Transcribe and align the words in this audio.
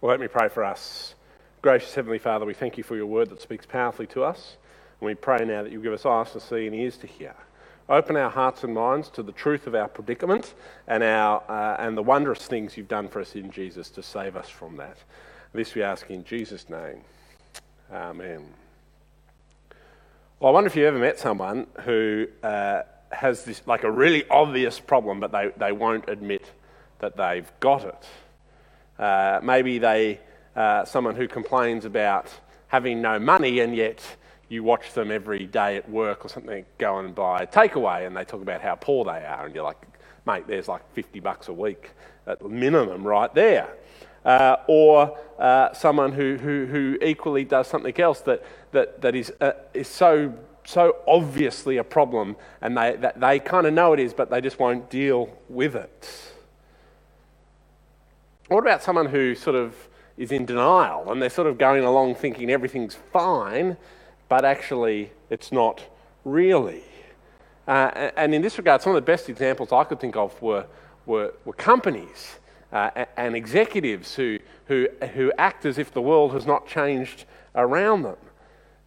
Well, 0.00 0.08
let 0.10 0.20
me 0.20 0.28
pray 0.28 0.48
for 0.48 0.64
us. 0.64 1.14
Gracious 1.60 1.94
Heavenly 1.94 2.18
Father, 2.18 2.46
we 2.46 2.54
thank 2.54 2.78
you 2.78 2.84
for 2.84 2.96
your 2.96 3.04
word 3.04 3.28
that 3.28 3.42
speaks 3.42 3.66
powerfully 3.66 4.06
to 4.08 4.24
us. 4.24 4.56
And 4.98 5.06
we 5.06 5.14
pray 5.14 5.44
now 5.44 5.62
that 5.62 5.70
you 5.70 5.82
give 5.82 5.92
us 5.92 6.06
eyes 6.06 6.32
to 6.32 6.40
see 6.40 6.66
and 6.66 6.74
ears 6.74 6.96
to 6.98 7.06
hear. 7.06 7.34
Open 7.86 8.16
our 8.16 8.30
hearts 8.30 8.64
and 8.64 8.72
minds 8.72 9.10
to 9.10 9.22
the 9.22 9.32
truth 9.32 9.66
of 9.66 9.74
our 9.74 9.88
predicament 9.88 10.54
and, 10.86 11.02
our, 11.02 11.42
uh, 11.50 11.76
and 11.78 11.98
the 11.98 12.02
wondrous 12.02 12.46
things 12.46 12.78
you've 12.78 12.88
done 12.88 13.08
for 13.08 13.20
us 13.20 13.34
in 13.34 13.50
Jesus 13.50 13.90
to 13.90 14.02
save 14.02 14.36
us 14.36 14.48
from 14.48 14.78
that. 14.78 14.96
This 15.52 15.74
we 15.74 15.82
ask 15.82 16.10
in 16.10 16.24
Jesus' 16.24 16.70
name. 16.70 17.02
Amen. 17.92 18.46
Well, 20.38 20.50
I 20.50 20.54
wonder 20.54 20.68
if 20.68 20.76
you've 20.76 20.86
ever 20.86 20.98
met 20.98 21.18
someone 21.18 21.66
who 21.82 22.26
uh, 22.42 22.82
has 23.12 23.44
this, 23.44 23.60
like 23.66 23.84
a 23.84 23.90
really 23.90 24.26
obvious 24.30 24.80
problem, 24.80 25.20
but 25.20 25.30
they, 25.30 25.50
they 25.58 25.72
won't 25.72 26.08
admit 26.08 26.50
that 27.00 27.18
they've 27.18 27.52
got 27.60 27.84
it. 27.84 28.06
Uh, 29.00 29.40
maybe 29.42 29.78
they, 29.78 30.20
uh, 30.54 30.84
someone 30.84 31.16
who 31.16 31.26
complains 31.26 31.86
about 31.86 32.26
having 32.68 33.00
no 33.00 33.18
money 33.18 33.60
and 33.60 33.74
yet 33.74 34.04
you 34.50 34.62
watch 34.62 34.92
them 34.92 35.10
every 35.10 35.46
day 35.46 35.76
at 35.76 35.88
work 35.88 36.24
or 36.24 36.28
something 36.28 36.66
go 36.76 36.98
and 36.98 37.14
buy 37.14 37.38
a 37.42 37.46
takeaway 37.46 38.06
and 38.06 38.14
they 38.14 38.24
talk 38.24 38.42
about 38.42 38.60
how 38.60 38.74
poor 38.74 39.04
they 39.06 39.24
are 39.24 39.46
and 39.46 39.54
you're 39.54 39.64
like, 39.64 39.80
mate, 40.26 40.46
there's 40.46 40.68
like 40.68 40.82
50 40.92 41.18
bucks 41.20 41.48
a 41.48 41.52
week 41.52 41.92
at 42.26 42.44
minimum 42.44 43.06
right 43.06 43.34
there. 43.34 43.74
Uh, 44.22 44.56
or 44.68 45.16
uh, 45.38 45.72
someone 45.72 46.12
who, 46.12 46.36
who, 46.36 46.66
who 46.66 46.98
equally 47.00 47.44
does 47.44 47.66
something 47.66 47.98
else 47.98 48.20
that, 48.20 48.44
that, 48.72 49.00
that 49.00 49.14
is, 49.14 49.32
uh, 49.40 49.52
is 49.72 49.88
so, 49.88 50.34
so 50.64 50.96
obviously 51.08 51.78
a 51.78 51.84
problem 51.84 52.36
and 52.60 52.76
they, 52.76 52.96
that 52.96 53.18
they 53.18 53.38
kind 53.38 53.66
of 53.66 53.72
know 53.72 53.94
it 53.94 54.00
is, 54.00 54.12
but 54.12 54.28
they 54.28 54.42
just 54.42 54.58
won't 54.58 54.90
deal 54.90 55.34
with 55.48 55.74
it. 55.74 56.29
What 58.50 58.64
about 58.64 58.82
someone 58.82 59.06
who 59.06 59.36
sort 59.36 59.54
of 59.54 59.76
is 60.18 60.32
in 60.32 60.44
denial 60.44 61.12
and 61.12 61.22
they're 61.22 61.30
sort 61.30 61.46
of 61.46 61.56
going 61.56 61.84
along 61.84 62.16
thinking 62.16 62.50
everything's 62.50 62.96
fine, 63.12 63.76
but 64.28 64.44
actually 64.44 65.12
it's 65.30 65.52
not 65.52 65.84
really? 66.24 66.82
Uh, 67.68 68.10
and 68.16 68.34
in 68.34 68.42
this 68.42 68.58
regard, 68.58 68.82
some 68.82 68.90
of 68.90 68.96
the 68.96 69.06
best 69.06 69.28
examples 69.28 69.70
I 69.70 69.84
could 69.84 70.00
think 70.00 70.16
of 70.16 70.42
were, 70.42 70.66
were, 71.06 71.32
were 71.44 71.52
companies 71.52 72.40
uh, 72.72 73.04
and 73.16 73.36
executives 73.36 74.16
who, 74.16 74.40
who, 74.66 74.88
who 75.14 75.32
act 75.38 75.64
as 75.64 75.78
if 75.78 75.92
the 75.92 76.02
world 76.02 76.32
has 76.32 76.44
not 76.44 76.66
changed 76.66 77.26
around 77.54 78.02
them. 78.02 78.16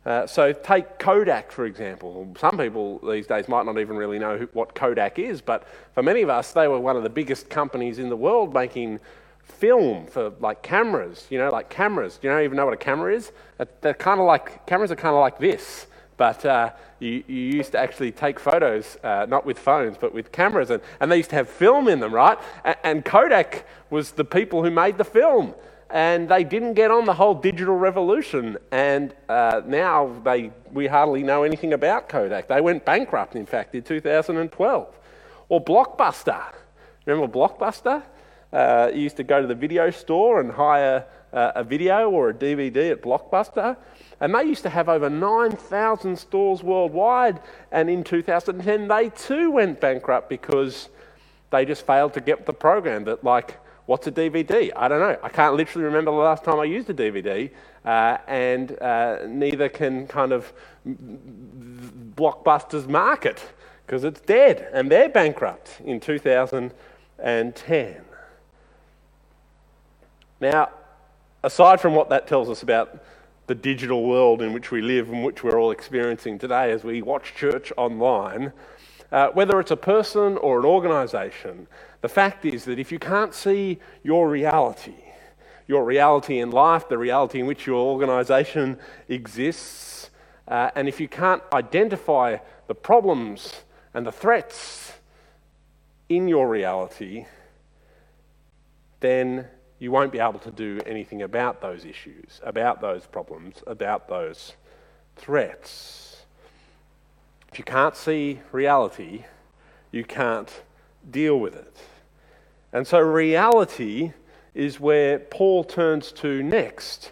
Uh, 0.06 0.28
so 0.28 0.52
take 0.52 1.00
Kodak, 1.00 1.54
for 1.54 1.64
example. 1.64 2.36
Some 2.38 2.58
people 2.58 3.00
these 3.00 3.28
days 3.28 3.48
might 3.48 3.66
not 3.66 3.80
even 3.80 3.96
really 3.96 4.20
know 4.20 4.38
who, 4.38 4.50
what 4.52 4.76
Kodak 4.76 5.20
is, 5.20 5.40
but 5.40 5.66
for 5.94 6.04
many 6.04 6.22
of 6.22 6.28
us, 6.28 6.52
they 6.52 6.68
were 6.68 6.82
one 6.82 6.98
of 6.98 7.04
the 7.04 7.09
biggest 7.09 7.50
companies 7.50 7.98
in 7.98 8.09
the 8.09 8.18
world 8.18 8.54
making 8.54 9.00
film 9.44 10.08
for 10.08 10.34
like 10.40 10.62
cameras, 10.62 11.28
you 11.30 11.38
know, 11.38 11.50
like 11.50 11.70
cameras. 11.70 12.18
Do 12.18 12.28
you 12.28 12.34
know, 12.34 12.42
even 12.42 12.58
know 12.58 12.66
what 12.66 12.74
a 12.74 12.78
camera 12.78 13.14
is? 13.14 13.32
They're 13.82 13.94
kind 13.94 14.20
of 14.20 14.26
like, 14.26 14.66
cameras 14.66 14.92
are 14.92 14.96
kind 14.96 15.16
of 15.16 15.22
like 15.22 15.38
this, 15.38 15.88
but 16.18 16.46
uh, 16.46 16.72
you, 17.00 17.24
you, 17.28 17.36
used 17.36 17.72
to 17.74 17.80
actually 17.80 18.12
take 18.12 18.40
photos, 18.40 18.98
uh, 19.04 19.26
not 19.28 19.46
with 19.46 19.60
phones, 19.60 19.98
but 19.98 20.14
with 20.14 20.32
cameras, 20.32 20.70
and, 20.70 20.82
and 21.00 21.12
they 21.12 21.18
used 21.18 21.30
to 21.32 21.36
have 21.36 21.50
film 21.50 21.88
in 21.88 22.00
them, 22.00 22.14
right? 22.14 22.38
And, 22.64 22.76
and 22.84 23.06
Kodak 23.06 23.66
was 23.90 24.12
the 24.12 24.26
people 24.26 24.64
who 24.64 24.72
made 24.72 24.98
the 24.98 25.06
film. 25.06 25.54
And 25.90 26.28
they 26.28 26.44
didn't 26.44 26.74
get 26.74 26.90
on 26.90 27.06
the 27.06 27.14
whole 27.14 27.36
digital 27.36 27.76
revolution, 27.76 28.58
and 28.72 29.14
uh, 29.30 29.62
now 29.68 30.12
they, 30.24 30.52
we 30.72 30.88
hardly 30.88 31.22
know 31.22 31.44
anything 31.44 31.74
about 31.74 32.10
Kodak. 32.10 32.48
They 32.48 32.62
went 32.62 32.84
bankrupt, 32.84 33.36
in 33.36 33.46
fact, 33.46 33.76
in 33.76 33.84
2012. 33.84 35.00
Or 35.50 35.64
Blockbuster. 35.64 36.46
Remember 37.06 37.32
Blockbuster? 37.32 38.02
Uh, 38.54 38.92
you 38.94 39.02
used 39.02 39.18
to 39.18 39.23
go 39.23 39.42
to 39.42 39.48
the 39.48 39.56
video 39.56 39.90
store 39.90 40.40
and 40.40 40.52
hire 40.52 41.06
uh, 41.34 41.52
a 41.56 41.64
video 41.64 42.09
or 42.09 42.30
a 42.30 42.34
DVD 42.34 42.92
at 42.92 43.02
Blockbuster. 43.02 43.76
And 44.20 44.36
they 44.36 44.44
used 44.44 44.62
to 44.64 44.70
have 44.70 44.88
over 44.88 45.09
9,000 45.09 46.16
stores 46.16 46.62
worldwide. 46.62 47.42
And 47.72 47.90
in 47.90 48.04
2010, 48.04 48.88
they 48.88 49.09
too 49.09 49.52
went 49.52 49.81
bankrupt 49.81 50.30
because 50.30 50.90
they 51.50 51.66
just 51.66 51.88
failed 51.88 52.14
to 52.14 52.22
get 52.22 52.46
the 52.46 52.53
program 52.53 53.03
that, 53.06 53.24
like, 53.24 53.59
what's 53.88 54.06
a 54.08 54.12
DVD? 54.12 54.72
I 54.75 54.88
don't 54.88 55.00
know. 55.00 55.18
I 55.24 55.30
can't 55.30 55.56
literally 55.56 55.85
remember 55.85 56.12
the 56.12 56.18
last 56.18 56.44
time 56.44 56.59
I 56.59 56.66
used 56.66 56.88
a 56.91 56.94
DVD. 56.94 57.50
Uh, 57.84 58.18
and 58.28 58.80
uh, 58.80 59.25
neither 59.28 59.68
can 59.68 60.06
kind 60.08 60.31
of 60.31 60.53
Blockbuster's 62.16 62.88
market 62.88 63.41
because 63.85 64.03
it's 64.03 64.22
dead. 64.22 64.70
And 64.72 64.91
they're 64.91 65.09
bankrupt 65.09 65.81
in 65.84 66.00
2010. 66.00 68.02
Now, 70.44 70.72
aside 71.42 71.80
from 71.80 71.96
what 71.96 72.09
that 72.09 72.28
tells 72.28 72.50
us 72.50 72.64
about 72.64 73.02
the 73.48 73.56
digital 73.56 74.04
world 74.04 74.42
in 74.42 74.52
which 74.52 74.72
we 74.72 74.81
live 74.81 75.09
and 75.09 75.24
which 75.24 75.42
we're 75.42 75.58
all 75.58 75.72
experiencing 75.72 76.38
today 76.38 76.70
as 76.74 76.84
we 76.84 77.02
watch 77.02 77.34
church 77.34 77.72
online, 77.78 78.52
uh, 79.09 79.30
whether 79.30 79.58
it's 79.62 79.72
a 79.72 79.78
person 79.78 80.36
or 80.40 80.59
an 80.59 80.66
organization, 80.66 81.66
the 82.02 82.09
fact 82.09 82.44
is 82.44 82.66
that 82.66 82.78
if 82.78 82.92
you 82.92 83.00
can't 83.00 83.34
see 83.34 83.80
your 84.03 84.30
reality, 84.30 85.06
your 85.66 85.86
reality 85.86 86.40
in 86.40 86.52
life, 86.52 86.90
the 86.90 86.98
reality 86.98 87.40
in 87.40 87.46
which 87.46 87.66
your 87.66 87.78
organization 87.78 88.78
exists, 89.08 90.09
uh, 90.50 90.72
and 90.76 90.90
if 90.90 91.00
you 91.00 91.08
can't 91.08 91.42
identify 91.53 92.36
the 92.68 92.76
problems 92.76 93.62
and 93.94 94.06
the 94.06 94.12
threats 94.12 94.92
in 96.09 96.28
your 96.28 96.50
reality, 96.50 97.28
then 99.00 99.48
you 99.84 99.92
won't 99.92 100.14
be 100.14 100.20
able 100.20 100.40
to 100.40 100.50
do 100.50 100.80
anything 100.86 101.24
about 101.24 101.60
those 101.60 101.84
issues, 101.84 102.40
about 102.42 102.80
those 102.80 103.06
problems, 103.06 103.62
about 103.68 104.08
those 104.08 104.54
threats. 105.18 106.22
If 107.52 107.60
you 107.60 107.66
can't 107.66 107.94
see 107.94 108.40
reality, 108.54 109.26
you 109.92 110.06
can't 110.06 110.50
deal 111.12 111.38
with 111.38 111.54
it. 111.54 111.76
And 112.72 112.88
so, 112.88 113.02
reality 113.02 114.14
is 114.54 114.80
where 114.80 115.20
Paul 115.20 115.66
turns 115.66 116.14
to 116.14 116.42
next 116.42 117.12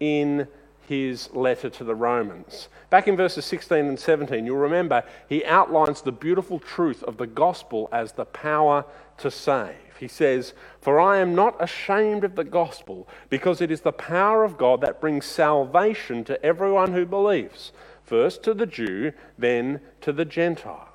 in 0.00 0.48
his 0.88 1.32
letter 1.32 1.70
to 1.70 1.84
the 1.84 1.94
Romans. 1.94 2.68
Back 2.90 3.06
in 3.06 3.16
verses 3.16 3.44
16 3.44 3.86
and 3.86 4.00
17, 4.00 4.44
you'll 4.44 4.56
remember 4.56 5.04
he 5.28 5.44
outlines 5.44 6.02
the 6.02 6.10
beautiful 6.10 6.58
truth 6.58 7.04
of 7.04 7.16
the 7.16 7.28
gospel 7.28 7.88
as 7.92 8.10
the 8.10 8.24
power 8.24 8.84
to 9.18 9.30
save. 9.30 9.87
He 9.98 10.08
says, 10.08 10.54
For 10.80 11.00
I 11.00 11.18
am 11.18 11.34
not 11.34 11.62
ashamed 11.62 12.24
of 12.24 12.36
the 12.36 12.44
gospel, 12.44 13.08
because 13.28 13.60
it 13.60 13.70
is 13.70 13.80
the 13.80 13.92
power 13.92 14.44
of 14.44 14.58
God 14.58 14.80
that 14.80 15.00
brings 15.00 15.26
salvation 15.26 16.24
to 16.24 16.42
everyone 16.44 16.92
who 16.92 17.04
believes, 17.04 17.72
first 18.02 18.42
to 18.44 18.54
the 18.54 18.66
Jew, 18.66 19.12
then 19.36 19.80
to 20.00 20.12
the 20.12 20.24
Gentile. 20.24 20.88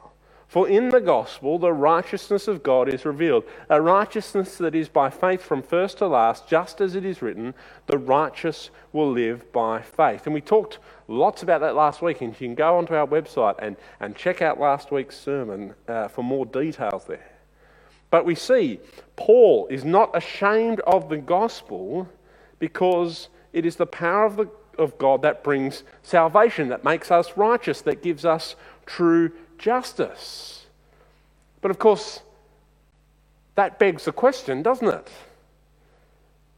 For 0.53 0.69
in 0.69 0.89
the 0.89 1.01
gospel, 1.01 1.57
the 1.57 1.73
righteousness 1.73 2.47
of 2.47 2.61
God 2.61 2.87
is 2.87 3.05
revealed, 3.05 3.43
a 3.69 3.81
righteousness 3.81 4.55
that 4.59 4.75
is 4.75 4.87
by 4.87 5.09
faith 5.09 5.41
from 5.41 5.63
first 5.63 5.97
to 5.97 6.07
last, 6.07 6.47
just 6.47 6.79
as 6.79 6.93
it 6.93 7.03
is 7.03 7.23
written, 7.23 7.55
the 7.87 7.97
righteous 7.97 8.69
will 8.91 9.11
live 9.11 9.51
by 9.51 9.81
faith. 9.81 10.27
And 10.27 10.33
we 10.35 10.41
talked 10.41 10.77
lots 11.07 11.41
about 11.41 11.61
that 11.61 11.75
last 11.75 12.03
week, 12.03 12.21
and 12.21 12.33
you 12.33 12.47
can 12.49 12.53
go 12.53 12.77
onto 12.77 12.93
our 12.93 13.07
website 13.07 13.55
and, 13.57 13.77
and 13.99 14.15
check 14.15 14.43
out 14.43 14.59
last 14.59 14.91
week's 14.91 15.17
sermon 15.17 15.73
uh, 15.87 16.07
for 16.07 16.23
more 16.23 16.45
details 16.45 17.05
there. 17.05 17.32
But 18.13 18.25
we 18.25 18.35
see 18.35 18.79
Paul 19.15 19.65
is 19.71 19.83
not 19.83 20.15
ashamed 20.15 20.81
of 20.81 21.09
the 21.09 21.17
gospel 21.17 22.07
because 22.59 23.27
it 23.53 23.65
is 23.65 23.75
the 23.75 23.87
power 23.87 24.25
of, 24.25 24.35
the, 24.37 24.47
of 24.77 24.99
God 24.99 25.23
that 25.23 25.43
brings 25.43 25.81
salvation, 26.03 26.69
that 26.69 26.83
makes 26.83 27.09
us 27.09 27.35
righteous, 27.35 27.81
that 27.81 28.03
gives 28.03 28.23
us 28.23 28.55
true 28.85 29.31
justice. 29.57 30.67
But 31.59 31.71
of 31.71 31.79
course, 31.79 32.21
that 33.55 33.79
begs 33.79 34.05
the 34.05 34.11
question, 34.11 34.61
doesn't 34.61 34.89
it? 34.89 35.09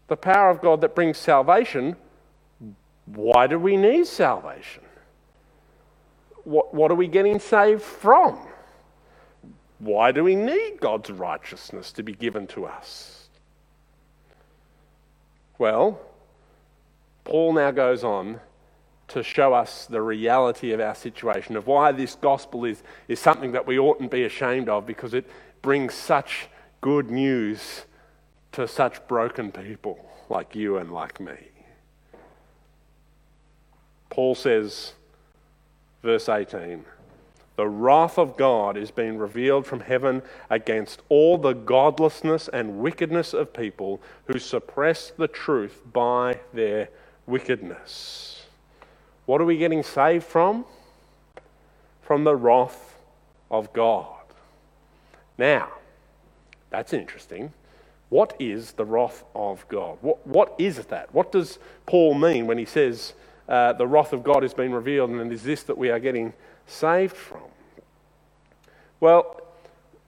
The 0.09 0.17
power 0.17 0.49
of 0.49 0.59
God 0.59 0.81
that 0.81 0.93
brings 0.93 1.17
salvation, 1.17 1.95
why 3.05 3.47
do 3.47 3.57
we 3.57 3.77
need 3.77 4.07
salvation? 4.07 4.83
What, 6.43 6.73
what 6.73 6.91
are 6.91 6.95
we 6.95 7.07
getting 7.07 7.39
saved 7.39 7.81
from? 7.81 8.45
Why 9.79 10.11
do 10.11 10.23
we 10.23 10.35
need 10.35 10.79
God's 10.79 11.09
righteousness 11.09 11.91
to 11.93 12.03
be 12.03 12.13
given 12.13 12.47
to 12.47 12.65
us? 12.65 13.27
Well, 15.57 15.99
Paul 17.23 17.53
now 17.53 17.71
goes 17.71 18.03
on 18.03 18.39
to 19.09 19.23
show 19.23 19.53
us 19.53 19.85
the 19.85 20.01
reality 20.01 20.71
of 20.71 20.79
our 20.79 20.95
situation, 20.95 21.55
of 21.55 21.67
why 21.67 21.91
this 21.91 22.15
gospel 22.15 22.65
is, 22.65 22.83
is 23.07 23.19
something 23.19 23.51
that 23.51 23.67
we 23.67 23.77
oughtn't 23.77 24.11
be 24.11 24.23
ashamed 24.23 24.69
of 24.69 24.85
because 24.85 25.13
it 25.13 25.29
brings 25.61 25.93
such 25.93 26.47
good 26.81 27.09
news 27.11 27.85
to 28.51 28.67
such 28.67 29.05
broken 29.07 29.51
people 29.51 30.09
like 30.29 30.55
you 30.55 30.77
and 30.77 30.91
like 30.91 31.19
me. 31.19 31.49
Paul 34.09 34.33
says, 34.33 34.93
verse 36.01 36.29
18, 36.29 36.85
The 37.55 37.67
wrath 37.67 38.17
of 38.17 38.35
God 38.35 38.75
is 38.75 38.91
being 38.91 39.17
revealed 39.17 39.65
from 39.65 39.79
heaven 39.79 40.21
against 40.49 41.01
all 41.07 41.37
the 41.37 41.53
godlessness 41.53 42.49
and 42.49 42.79
wickedness 42.79 43.33
of 43.33 43.53
people 43.53 44.01
who 44.25 44.39
suppress 44.39 45.11
the 45.11 45.27
truth 45.27 45.81
by 45.91 46.39
their 46.53 46.89
wickedness. 47.25 48.45
What 49.25 49.41
are 49.41 49.45
we 49.45 49.57
getting 49.57 49.83
saved 49.83 50.25
from? 50.25 50.65
From 52.01 52.25
the 52.25 52.35
wrath 52.35 52.97
of 53.49 53.71
God. 53.73 54.11
Now, 55.37 55.69
that's 56.69 56.93
interesting. 56.93 57.53
What 58.09 58.35
is 58.39 58.73
the 58.73 58.85
wrath 58.85 59.23
of 59.33 59.67
God? 59.69 59.97
What, 60.01 60.25
what 60.27 60.55
is 60.57 60.77
that? 60.85 61.13
What 61.13 61.31
does 61.31 61.57
Paul 61.85 62.13
mean 62.13 62.47
when 62.47 62.57
he 62.57 62.65
says 62.65 63.13
uh, 63.47 63.73
the 63.73 63.87
wrath 63.87 64.13
of 64.13 64.23
God 64.23 64.43
has 64.43 64.53
been 64.53 64.73
revealed 64.73 65.09
and 65.09 65.31
is 65.31 65.43
this 65.43 65.63
that 65.63 65.77
we 65.77 65.89
are 65.89 65.99
getting 65.99 66.33
saved 66.65 67.15
from? 67.15 67.41
Well, 68.99 69.41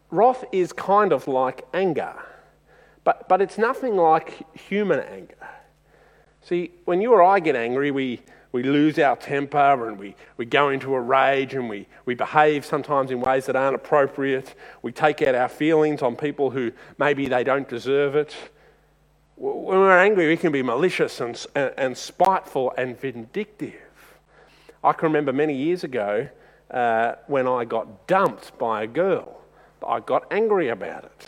wrath 0.10 0.44
is 0.52 0.74
kind 0.74 1.12
of 1.12 1.28
like 1.28 1.68
anger, 1.74 2.16
but, 3.04 3.28
but 3.30 3.42
it's 3.42 3.58
nothing 3.58 3.96
like 3.96 4.46
human 4.58 5.00
anger. 5.00 5.36
See, 6.42 6.72
when 6.86 7.02
you 7.02 7.12
or 7.12 7.22
I 7.22 7.40
get 7.40 7.56
angry, 7.56 7.92
we, 7.92 8.22
we 8.54 8.64
lose 8.64 8.98
our 8.98 9.16
temper 9.18 9.88
and 9.88 10.00
we, 10.00 10.16
we 10.38 10.46
go 10.46 10.70
into 10.70 10.96
a 10.96 11.02
rage 11.02 11.54
and 11.54 11.70
we, 11.70 11.88
we 12.06 12.16
behave 12.16 12.66
sometimes 12.66 13.12
in 13.12 13.20
ways 13.20 13.46
that 13.48 13.56
aren't 13.56 13.76
appropriate. 13.76 14.56
We 14.82 14.92
take 14.94 15.22
out 15.22 15.36
our 15.36 15.50
feelings 15.50 16.02
on 16.02 16.16
people 16.16 16.50
who 16.50 16.72
maybe 16.98 17.28
they 17.28 17.44
don't 17.44 17.68
deserve 17.68 18.16
it. 18.16 18.34
When 19.40 19.80
we're 19.80 19.96
angry, 19.96 20.28
we 20.28 20.36
can 20.36 20.52
be 20.52 20.64
malicious 20.64 21.22
and, 21.22 21.46
and, 21.54 21.72
and 21.78 21.98
spiteful 21.98 22.74
and 22.76 23.00
vindictive. 23.00 23.76
I 24.84 24.94
can 24.94 25.10
remember 25.10 25.32
many 25.32 25.56
years 25.56 25.84
ago 25.84 26.28
uh, 26.72 27.14
when 27.28 27.48
I 27.48 27.64
got 27.64 28.08
dumped 28.08 28.58
by 28.58 28.84
a 28.84 28.88
girl. 28.88 29.42
I 29.88 30.00
got 30.00 30.26
angry 30.32 30.70
about 30.70 31.04
it. 31.04 31.28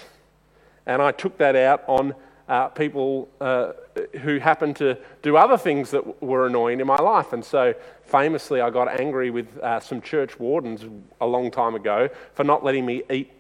And 0.87 1.03
I 1.03 1.11
took 1.11 1.37
that 1.37 1.55
out 1.55 1.83
on 1.87 2.15
uh, 2.47 2.69
people 2.69 3.29
uh, 3.39 3.73
who 4.21 4.39
happened 4.39 4.75
to 4.77 4.97
do 5.21 5.37
other 5.37 5.57
things 5.57 5.91
that 5.91 6.19
were 6.19 6.47
annoying 6.47 6.79
in 6.79 6.87
my 6.87 6.97
life. 6.97 7.31
And 7.31 7.45
so, 7.45 7.75
famously, 8.01 8.59
I 8.59 8.71
got 8.71 8.99
angry 8.99 9.29
with 9.29 9.55
uh, 9.59 9.79
some 9.79 10.01
church 10.01 10.39
wardens 10.39 10.83
a 11.21 11.27
long 11.27 11.51
time 11.51 11.75
ago 11.75 12.09
for 12.33 12.43
not 12.43 12.63
letting 12.63 12.87
me 12.87 13.03
eat 13.11 13.31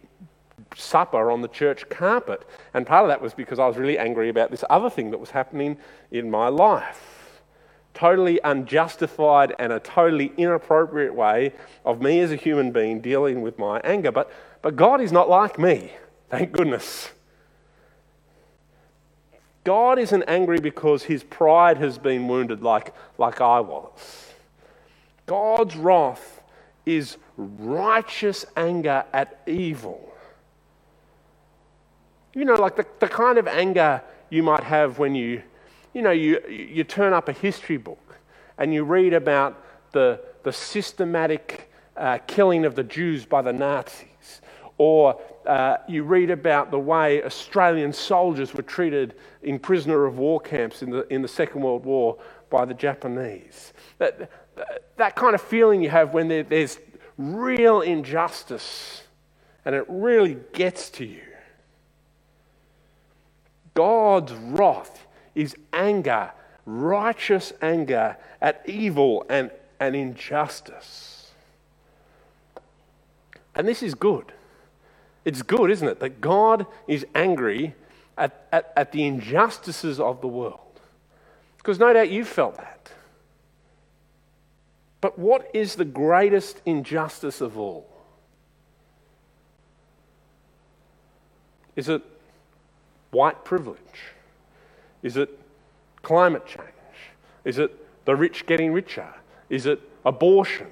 supper 0.75 1.31
on 1.31 1.41
the 1.41 1.47
church 1.47 1.87
carpet. 1.89 2.47
And 2.73 2.85
part 2.85 3.03
of 3.03 3.09
that 3.09 3.21
was 3.21 3.33
because 3.33 3.59
I 3.59 3.67
was 3.67 3.77
really 3.77 3.97
angry 3.97 4.29
about 4.29 4.51
this 4.51 4.63
other 4.69 4.89
thing 4.89 5.11
that 5.11 5.19
was 5.19 5.31
happening 5.31 5.77
in 6.11 6.29
my 6.29 6.47
life. 6.47 7.41
Totally 7.93 8.39
unjustified 8.43 9.55
and 9.59 9.73
a 9.73 9.79
totally 9.79 10.31
inappropriate 10.37 11.13
way 11.13 11.53
of 11.85 12.01
me 12.01 12.19
as 12.19 12.31
a 12.31 12.35
human 12.35 12.71
being 12.71 13.01
dealing 13.01 13.41
with 13.41 13.57
my 13.57 13.79
anger. 13.81 14.11
But, 14.11 14.31
but 14.61 14.75
God 14.75 15.01
is 15.01 15.11
not 15.11 15.29
like 15.29 15.59
me, 15.59 15.91
thank 16.29 16.51
goodness. 16.51 17.11
God 19.63 19.99
isn't 19.99 20.23
angry 20.23 20.59
because 20.59 21.03
his 21.03 21.23
pride 21.23 21.77
has 21.77 21.97
been 21.97 22.27
wounded 22.27 22.63
like, 22.63 22.93
like 23.17 23.41
I 23.41 23.59
was. 23.59 24.33
God's 25.25 25.75
wrath 25.75 26.41
is 26.85 27.17
righteous 27.37 28.45
anger 28.57 29.05
at 29.13 29.41
evil. 29.45 30.11
You 32.33 32.45
know, 32.45 32.55
like 32.55 32.75
the, 32.75 32.85
the 32.99 33.07
kind 33.07 33.37
of 33.37 33.47
anger 33.47 34.01
you 34.29 34.43
might 34.43 34.63
have 34.63 34.99
when 34.99 35.15
you, 35.15 35.41
you 35.93 36.01
know, 36.01 36.11
you, 36.11 36.39
you 36.47 36.83
turn 36.83 37.13
up 37.13 37.27
a 37.27 37.33
history 37.33 37.77
book 37.77 38.15
and 38.57 38.73
you 38.73 38.83
read 38.83 39.13
about 39.13 39.63
the, 39.91 40.21
the 40.43 40.53
systematic 40.53 41.71
uh, 41.97 42.19
killing 42.27 42.65
of 42.65 42.75
the 42.75 42.83
Jews 42.83 43.25
by 43.25 43.41
the 43.41 43.51
Nazis, 43.51 44.41
or 44.77 45.19
uh, 45.45 45.77
you 45.87 46.03
read 46.03 46.29
about 46.29 46.71
the 46.71 46.79
way 46.79 47.23
Australian 47.23 47.91
soldiers 47.91 48.53
were 48.53 48.61
treated 48.61 49.15
in 49.41 49.57
prisoner 49.57 50.05
of 50.05 50.19
war 50.19 50.39
camps 50.39 50.83
in 50.83 50.91
the, 50.91 51.07
in 51.13 51.21
the 51.21 51.27
Second 51.27 51.61
World 51.61 51.83
War 51.83 52.17
by 52.49 52.65
the 52.65 52.73
Japanese. 52.73 53.73
That, 53.97 54.29
that 54.97 55.15
kind 55.15 55.35
of 55.35 55.41
feeling 55.41 55.81
you 55.81 55.89
have 55.89 56.13
when 56.13 56.27
there, 56.27 56.43
there's 56.43 56.79
real 57.17 57.81
injustice 57.81 59.03
and 59.65 59.75
it 59.75 59.85
really 59.89 60.37
gets 60.53 60.89
to 60.91 61.05
you. 61.05 61.21
God's 63.79 64.33
wrath 64.33 65.07
is 65.35 65.55
anger, 65.71 66.33
righteous 66.65 67.53
anger 67.61 68.17
at 68.41 68.61
evil 68.65 69.25
and, 69.29 69.51
and 69.79 69.95
injustice. 69.95 71.31
And 73.55 73.65
this 73.65 73.81
is 73.81 73.95
good. 73.95 74.33
It's 75.23 75.43
good, 75.43 75.71
isn't 75.71 75.87
it, 75.87 76.01
that 76.01 76.19
God 76.19 76.65
is 76.89 77.05
angry 77.15 77.73
at, 78.17 78.47
at, 78.51 78.73
at 78.75 78.91
the 78.91 79.05
injustices 79.05 79.97
of 79.97 80.19
the 80.19 80.27
world. 80.27 80.81
Because 81.55 81.79
no 81.79 81.93
doubt 81.93 82.09
you've 82.09 82.27
felt 82.27 82.57
that. 82.57 82.91
But 84.99 85.17
what 85.17 85.49
is 85.53 85.75
the 85.75 85.85
greatest 85.85 86.59
injustice 86.65 87.39
of 87.39 87.57
all? 87.57 87.89
Is 91.77 91.87
it 91.87 92.03
white 93.11 93.43
privilege? 93.43 94.13
Is 95.01 95.17
it 95.17 95.39
climate 96.01 96.45
change? 96.45 96.67
Is 97.43 97.57
it 97.57 98.05
the 98.05 98.15
rich 98.15 98.45
getting 98.45 98.73
richer? 98.73 99.13
Is 99.49 99.65
it 99.65 99.81
abortion? 100.05 100.67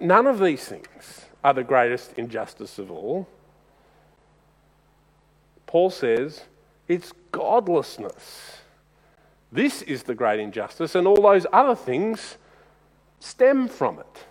None 0.00 0.26
of 0.26 0.40
these 0.40 0.64
things 0.64 1.26
are 1.44 1.54
the 1.54 1.64
greatest 1.64 2.12
injustice 2.18 2.78
of 2.78 2.90
all. 2.90 3.28
Paul 5.66 5.90
says 5.90 6.42
it's 6.88 7.12
godlessness. 7.30 8.58
This 9.52 9.82
is 9.82 10.02
the 10.02 10.14
great 10.14 10.40
injustice, 10.40 10.94
and 10.94 11.06
all 11.06 11.22
those 11.22 11.46
other 11.52 11.74
things 11.74 12.36
stem 13.20 13.68
from 13.68 13.98
it. 13.98 14.24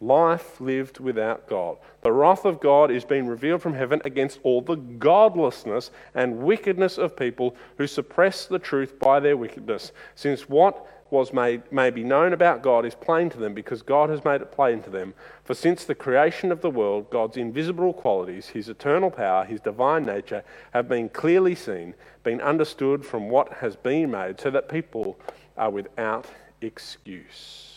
Life 0.00 0.60
lived 0.60 1.00
without 1.00 1.48
God. 1.48 1.78
The 2.02 2.12
wrath 2.12 2.44
of 2.44 2.60
God 2.60 2.90
is 2.90 3.04
being 3.04 3.26
revealed 3.26 3.62
from 3.62 3.72
heaven 3.72 4.02
against 4.04 4.40
all 4.42 4.60
the 4.60 4.76
godlessness 4.76 5.90
and 6.14 6.38
wickedness 6.38 6.98
of 6.98 7.16
people 7.16 7.56
who 7.78 7.86
suppress 7.86 8.44
the 8.44 8.58
truth 8.58 8.98
by 8.98 9.20
their 9.20 9.38
wickedness, 9.38 9.92
since 10.14 10.48
what 10.48 10.86
was 11.10 11.32
made 11.32 11.62
may 11.72 11.88
be 11.88 12.02
known 12.02 12.32
about 12.32 12.62
God 12.62 12.84
is 12.84 12.94
plain 12.94 13.30
to 13.30 13.38
them 13.38 13.54
because 13.54 13.80
God 13.80 14.10
has 14.10 14.24
made 14.24 14.40
it 14.42 14.52
plain 14.52 14.82
to 14.82 14.90
them. 14.90 15.14
For 15.44 15.54
since 15.54 15.84
the 15.84 15.94
creation 15.94 16.50
of 16.50 16.60
the 16.60 16.70
world, 16.70 17.10
God's 17.10 17.36
invisible 17.36 17.92
qualities, 17.92 18.48
his 18.48 18.68
eternal 18.68 19.10
power, 19.10 19.44
his 19.44 19.60
divine 19.60 20.04
nature, 20.04 20.42
have 20.72 20.88
been 20.88 21.08
clearly 21.08 21.54
seen, 21.54 21.94
been 22.22 22.40
understood 22.40 23.06
from 23.06 23.30
what 23.30 23.52
has 23.54 23.76
been 23.76 24.10
made, 24.10 24.40
so 24.40 24.50
that 24.50 24.68
people 24.68 25.18
are 25.56 25.70
without 25.70 26.26
excuse. 26.60 27.75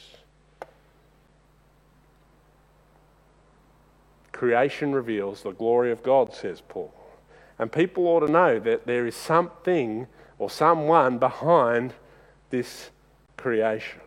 Creation 4.39 4.93
reveals 4.93 5.43
the 5.43 5.51
glory 5.51 5.91
of 5.91 6.01
God, 6.01 6.33
says 6.33 6.61
Paul. 6.61 6.93
And 7.57 7.69
people 7.69 8.07
ought 8.07 8.21
to 8.21 8.31
know 8.31 8.57
that 8.57 8.87
there 8.87 9.05
is 9.05 9.13
something 9.13 10.07
or 10.37 10.49
someone 10.49 11.17
behind 11.17 11.93
this 12.49 12.89
creation. 13.35 13.99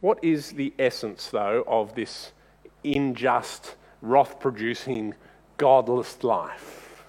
What 0.00 0.18
is 0.24 0.50
the 0.50 0.74
essence, 0.76 1.28
though, 1.28 1.62
of 1.68 1.94
this 1.94 2.32
unjust, 2.84 3.76
wrath 4.02 4.40
producing, 4.40 5.14
godless 5.56 6.24
life? 6.24 7.04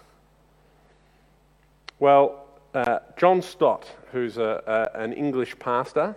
Well, 1.98 2.46
uh, 2.76 3.00
John 3.18 3.42
Stott, 3.42 3.90
who's 4.12 4.38
a, 4.38 4.92
a, 4.94 5.00
an 5.00 5.14
English 5.14 5.58
pastor, 5.58 6.16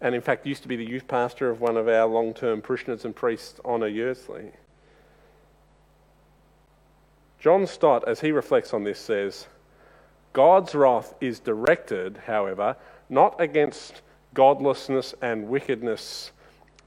and 0.00 0.14
in 0.14 0.20
fact 0.20 0.46
used 0.46 0.62
to 0.62 0.68
be 0.68 0.76
the 0.76 0.88
youth 0.88 1.08
pastor 1.08 1.50
of 1.50 1.60
one 1.60 1.76
of 1.76 1.88
our 1.88 2.06
long 2.06 2.34
term 2.34 2.62
parishioners 2.62 3.04
and 3.04 3.14
priests, 3.14 3.60
on 3.64 3.82
Honor 3.82 3.90
Yersley. 3.90 4.52
John 7.38 7.66
Stott, 7.66 8.06
as 8.08 8.20
he 8.20 8.32
reflects 8.32 8.74
on 8.74 8.84
this, 8.84 8.98
says, 8.98 9.46
God's 10.32 10.74
wrath 10.74 11.14
is 11.20 11.38
directed, 11.38 12.18
however, 12.26 12.76
not 13.08 13.40
against 13.40 14.02
godlessness 14.34 15.14
and 15.22 15.48
wickedness 15.48 16.32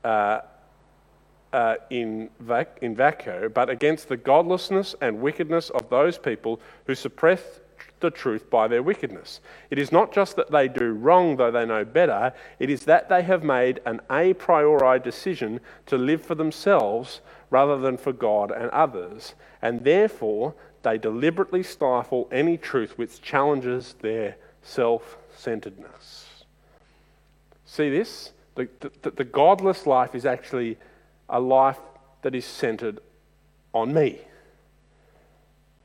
uh, 0.03 0.41
uh, 1.53 1.75
in, 1.89 2.29
vac- 2.39 2.79
in 2.81 2.95
vacuo, 2.95 3.51
but 3.53 3.69
against 3.69 4.09
the 4.09 4.17
godlessness 4.17 4.95
and 5.01 5.21
wickedness 5.21 5.69
of 5.69 5.89
those 5.89 6.17
people 6.17 6.59
who 6.85 6.95
suppress 6.95 7.41
the 8.01 8.11
truth 8.11 8.49
by 8.49 8.67
their 8.67 8.83
wickedness. 8.83 9.39
It 9.69 9.79
is 9.79 9.91
not 9.91 10.11
just 10.11 10.35
that 10.35 10.51
they 10.51 10.67
do 10.67 10.91
wrong 10.91 11.37
though 11.37 11.51
they 11.51 11.65
know 11.65 11.85
better, 11.85 12.33
it 12.59 12.69
is 12.69 12.85
that 12.85 13.09
they 13.09 13.23
have 13.23 13.43
made 13.43 13.79
an 13.85 14.01
a 14.09 14.33
priori 14.33 14.99
decision 14.99 15.59
to 15.85 15.97
live 15.97 16.21
for 16.21 16.35
themselves 16.35 17.21
rather 17.49 17.77
than 17.77 17.97
for 17.97 18.13
God 18.13 18.51
and 18.51 18.69
others, 18.71 19.35
and 19.61 19.83
therefore 19.83 20.55
they 20.83 20.97
deliberately 20.97 21.63
stifle 21.63 22.27
any 22.31 22.57
truth 22.57 22.97
which 22.97 23.21
challenges 23.21 23.95
their 24.01 24.35
self 24.63 25.17
centeredness. 25.35 26.43
See 27.65 27.89
this? 27.89 28.31
The, 28.55 28.67
the, 29.01 29.11
the, 29.11 29.23
godless 29.23 29.87
life 29.87 30.13
is 30.13 30.25
actually 30.25 30.77
a 31.29 31.39
life 31.39 31.79
that 32.21 32.35
is 32.35 32.43
centered 32.43 32.99
on 33.73 33.93
me, 33.93 34.19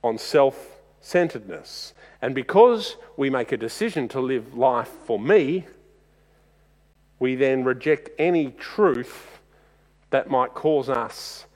on 0.03 0.19
self 0.19 0.76
centeredness. 1.07 1.95
And 2.21 2.35
because 2.35 2.97
we 3.17 3.31
make 3.31 3.53
a 3.53 3.57
decision 3.57 4.09
to 4.09 4.21
live 4.21 4.57
life 4.57 4.91
for 5.05 5.21
me, 5.21 5.65
we 7.21 7.37
then 7.37 7.63
reject 7.63 8.11
any 8.19 8.51
truth 8.51 9.39
that 10.11 10.29
might 10.29 10.53
cause 10.55 10.89
us 10.89 11.47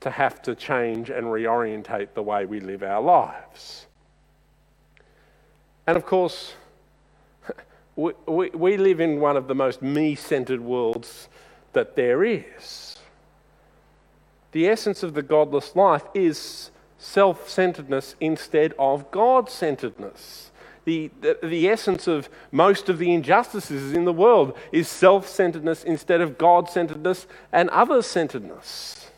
to 0.00 0.10
have 0.10 0.42
to 0.42 0.54
change 0.54 1.08
and 1.08 1.26
reorientate 1.26 2.14
the 2.14 2.22
way 2.22 2.46
we 2.46 2.58
live 2.58 2.82
our 2.82 3.00
lives. 3.00 3.86
And 5.86 5.96
of 5.96 6.04
course, 6.04 6.54
we, 7.96 8.12
we, 8.26 8.50
we 8.50 8.76
live 8.76 9.00
in 9.00 9.20
one 9.20 9.36
of 9.36 9.46
the 9.46 9.54
most 9.54 9.82
me 9.82 10.16
centered 10.16 10.60
worlds 10.60 11.28
that 11.74 11.94
there 11.94 12.24
is. 12.24 12.96
The 14.50 14.68
essence 14.68 15.04
of 15.04 15.14
the 15.14 15.22
godless 15.22 15.76
life 15.76 16.04
is 16.12 16.70
self 17.06 17.48
centeredness 17.48 18.16
instead 18.20 18.74
of 18.78 19.10
God 19.10 19.48
centeredness. 19.48 20.50
The, 20.84 21.10
the, 21.20 21.38
the, 21.42 21.68
essence 21.68 22.06
of 22.06 22.28
most 22.52 22.88
of 22.88 22.98
the 22.98 23.12
injustices 23.12 23.92
in 23.92 24.04
the 24.04 24.12
world 24.12 24.56
is 24.70 24.88
self 24.88 25.28
centeredness 25.28 25.84
instead 25.84 26.20
of 26.20 26.36
God 26.36 26.68
centeredness 26.68 27.26
and 27.52 27.70
other 27.70 28.02
centeredness. 28.02 29.10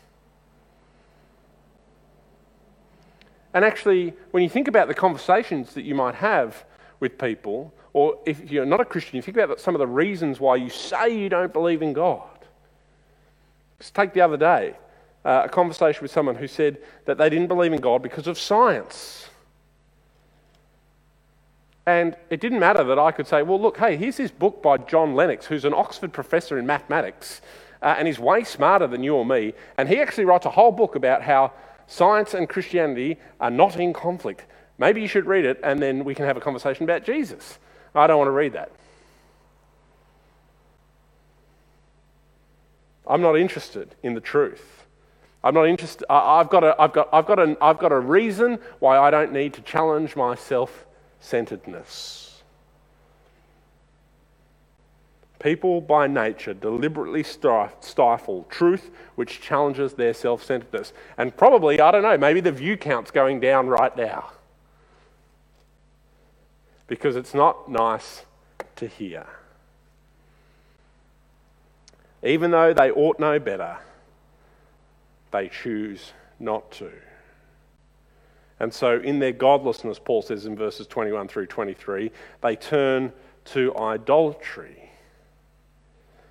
And 3.53 3.65
actually, 3.65 4.13
when 4.31 4.43
you 4.43 4.49
think 4.49 4.67
about 4.67 4.87
the 4.87 4.93
conversations 4.93 5.73
that 5.73 5.81
you 5.81 5.95
might 5.95 6.15
have 6.15 6.65
with 6.99 7.17
people, 7.17 7.73
or 7.93 8.19
if 8.25 8.51
you're 8.51 8.65
not 8.65 8.79
a 8.79 8.85
Christian, 8.85 9.15
you 9.15 9.21
think 9.23 9.37
about 9.37 9.59
some 9.59 9.73
of 9.73 9.79
the 9.79 9.87
reasons 9.87 10.39
why 10.39 10.55
you 10.55 10.69
say 10.69 11.09
you 11.09 11.29
don't 11.29 11.53
believe 11.53 11.81
in 11.81 11.93
God. 11.93 12.29
Just 13.79 13.95
take 13.95 14.13
the 14.13 14.21
other 14.21 14.37
day 14.37 14.75
uh, 15.25 15.43
a 15.45 15.49
conversation 15.49 16.01
with 16.01 16.11
someone 16.11 16.35
who 16.35 16.47
said 16.47 16.77
that 17.05 17.17
they 17.17 17.29
didn't 17.29 17.47
believe 17.47 17.73
in 17.73 17.81
God 17.81 18.01
because 18.01 18.27
of 18.27 18.39
science. 18.39 19.29
And 21.85 22.15
it 22.29 22.39
didn't 22.39 22.59
matter 22.59 22.83
that 22.83 22.99
I 22.99 23.11
could 23.11 23.25
say, 23.27 23.41
well, 23.41 23.59
look, 23.59 23.77
hey, 23.77 23.97
here's 23.97 24.17
this 24.17 24.31
book 24.31 24.61
by 24.61 24.77
John 24.77 25.15
Lennox, 25.15 25.47
who's 25.47 25.65
an 25.65 25.73
Oxford 25.73 26.13
professor 26.13 26.59
in 26.59 26.67
mathematics, 26.67 27.41
uh, 27.81 27.95
and 27.97 28.07
he's 28.07 28.19
way 28.19 28.43
smarter 28.43 28.85
than 28.85 29.03
you 29.03 29.15
or 29.15 29.25
me. 29.25 29.53
And 29.77 29.89
he 29.89 29.99
actually 29.99 30.25
writes 30.25 30.45
a 30.45 30.51
whole 30.51 30.71
book 30.71 30.95
about 30.95 31.23
how 31.23 31.51
science 31.87 32.33
and 32.33 32.47
Christianity 32.47 33.17
are 33.39 33.49
not 33.49 33.77
in 33.77 33.93
conflict. 33.93 34.45
Maybe 34.77 35.01
you 35.01 35.07
should 35.07 35.25
read 35.25 35.45
it, 35.45 35.59
and 35.63 35.81
then 35.81 36.05
we 36.05 36.13
can 36.13 36.25
have 36.25 36.37
a 36.37 36.41
conversation 36.41 36.83
about 36.83 37.03
Jesus. 37.03 37.57
I 37.95 38.07
don't 38.07 38.19
want 38.19 38.27
to 38.27 38.33
read 38.33 38.53
that. 38.53 38.71
I'm 43.07 43.21
not 43.21 43.35
interested 43.35 43.95
in 44.03 44.13
the 44.13 44.21
truth. 44.21 44.85
I'm 45.43 45.53
not 45.53 45.67
interested. 45.67 46.05
I've 46.09 46.49
got, 46.49 46.63
a, 46.63 46.75
I've, 46.79 46.91
got, 46.91 47.09
I've, 47.13 47.25
got 47.25 47.39
a, 47.39 47.57
I've 47.61 47.79
got 47.79 47.91
a 47.91 47.99
reason 47.99 48.59
why 48.79 48.97
I 48.99 49.09
don't 49.09 49.31
need 49.31 49.53
to 49.53 49.61
challenge 49.61 50.15
my 50.15 50.35
self 50.35 50.85
centeredness. 51.21 52.41
People 55.39 55.79
by 55.79 56.07
nature 56.07 56.53
deliberately 56.53 57.23
stifle 57.23 58.45
truth 58.49 58.91
which 59.15 59.39
challenges 59.39 59.93
their 59.93 60.13
self 60.13 60.43
centeredness. 60.43 60.91
And 61.17 61.35
probably, 61.35 61.79
I 61.79 61.91
don't 61.91 62.03
know, 62.03 62.17
maybe 62.17 62.41
the 62.41 62.51
view 62.51 62.75
count's 62.75 63.09
going 63.09 63.39
down 63.39 63.67
right 63.67 63.95
now 63.95 64.31
because 66.87 67.15
it's 67.15 67.33
not 67.33 67.69
nice 67.71 68.23
to 68.75 68.87
hear. 68.87 69.25
Even 72.21 72.51
though 72.51 72.73
they 72.73 72.91
ought 72.91 73.17
know 73.19 73.39
better, 73.39 73.77
they 75.31 75.49
choose 75.49 76.13
not 76.39 76.71
to. 76.73 76.91
And 78.59 78.73
so, 78.73 78.99
in 78.99 79.19
their 79.19 79.31
godlessness, 79.31 79.99
Paul 79.99 80.21
says 80.21 80.45
in 80.45 80.55
verses 80.55 80.85
21 80.87 81.27
through 81.29 81.47
23, 81.47 82.11
they 82.41 82.55
turn 82.55 83.13
to 83.45 83.75
idolatry. 83.77 84.75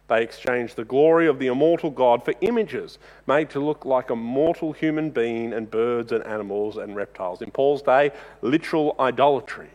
They 0.09 0.23
exchange 0.23 0.75
the 0.75 0.85
glory 0.85 1.26
of 1.26 1.38
the 1.38 1.49
immortal 1.49 1.90
God 1.90 2.25
for 2.25 2.35
images 2.40 2.99
made 3.26 3.50
to 3.50 3.61
look 3.61 3.85
like 3.85 4.11
a 4.11 4.17
mortal 4.17 4.73
human 4.73 5.11
being 5.11 5.52
and 5.52 5.71
birds 5.71 6.12
and 6.12 6.25
animals 6.25 6.76
and 6.76 6.97
reptiles. 6.97 7.43
In 7.43 7.50
Paul's 7.50 7.83
day, 7.83 8.12
literal 8.43 8.95
idolatry 8.99 9.71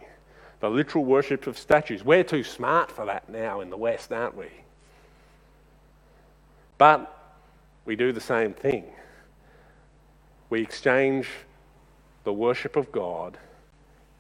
the 0.63 0.69
literal 0.69 1.03
worship 1.03 1.45
of 1.45 1.57
statues. 1.57 2.05
We're 2.05 2.23
too 2.23 2.41
smart 2.41 2.89
for 2.89 3.05
that 3.07 3.27
now 3.27 3.59
in 3.59 3.69
the 3.69 3.75
West, 3.75 4.13
aren't 4.13 4.37
we? 4.37 4.47
But 6.77 7.35
we 7.83 7.97
do 7.97 8.13
the 8.13 8.21
same 8.21 8.53
thing. 8.53 8.85
We 10.53 10.61
exchange 10.61 11.27
the 12.25 12.31
worship 12.31 12.75
of 12.75 12.91
God 12.91 13.39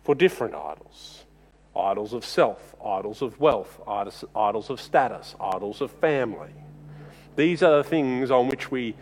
for 0.03 0.15
different 0.15 0.55
idols 0.55 1.25
idols 1.75 2.11
of 2.11 2.25
self, 2.25 2.75
idols 2.83 3.21
of 3.21 3.39
wealth, 3.39 3.79
idols 3.87 4.71
of 4.71 4.81
status, 4.81 5.35
idols 5.39 5.79
of 5.79 5.91
family. 5.91 6.49
These 7.35 7.61
are 7.61 7.77
the 7.77 7.83
things 7.83 8.31
on 8.31 8.47
which 8.47 8.71
we, 8.71 8.95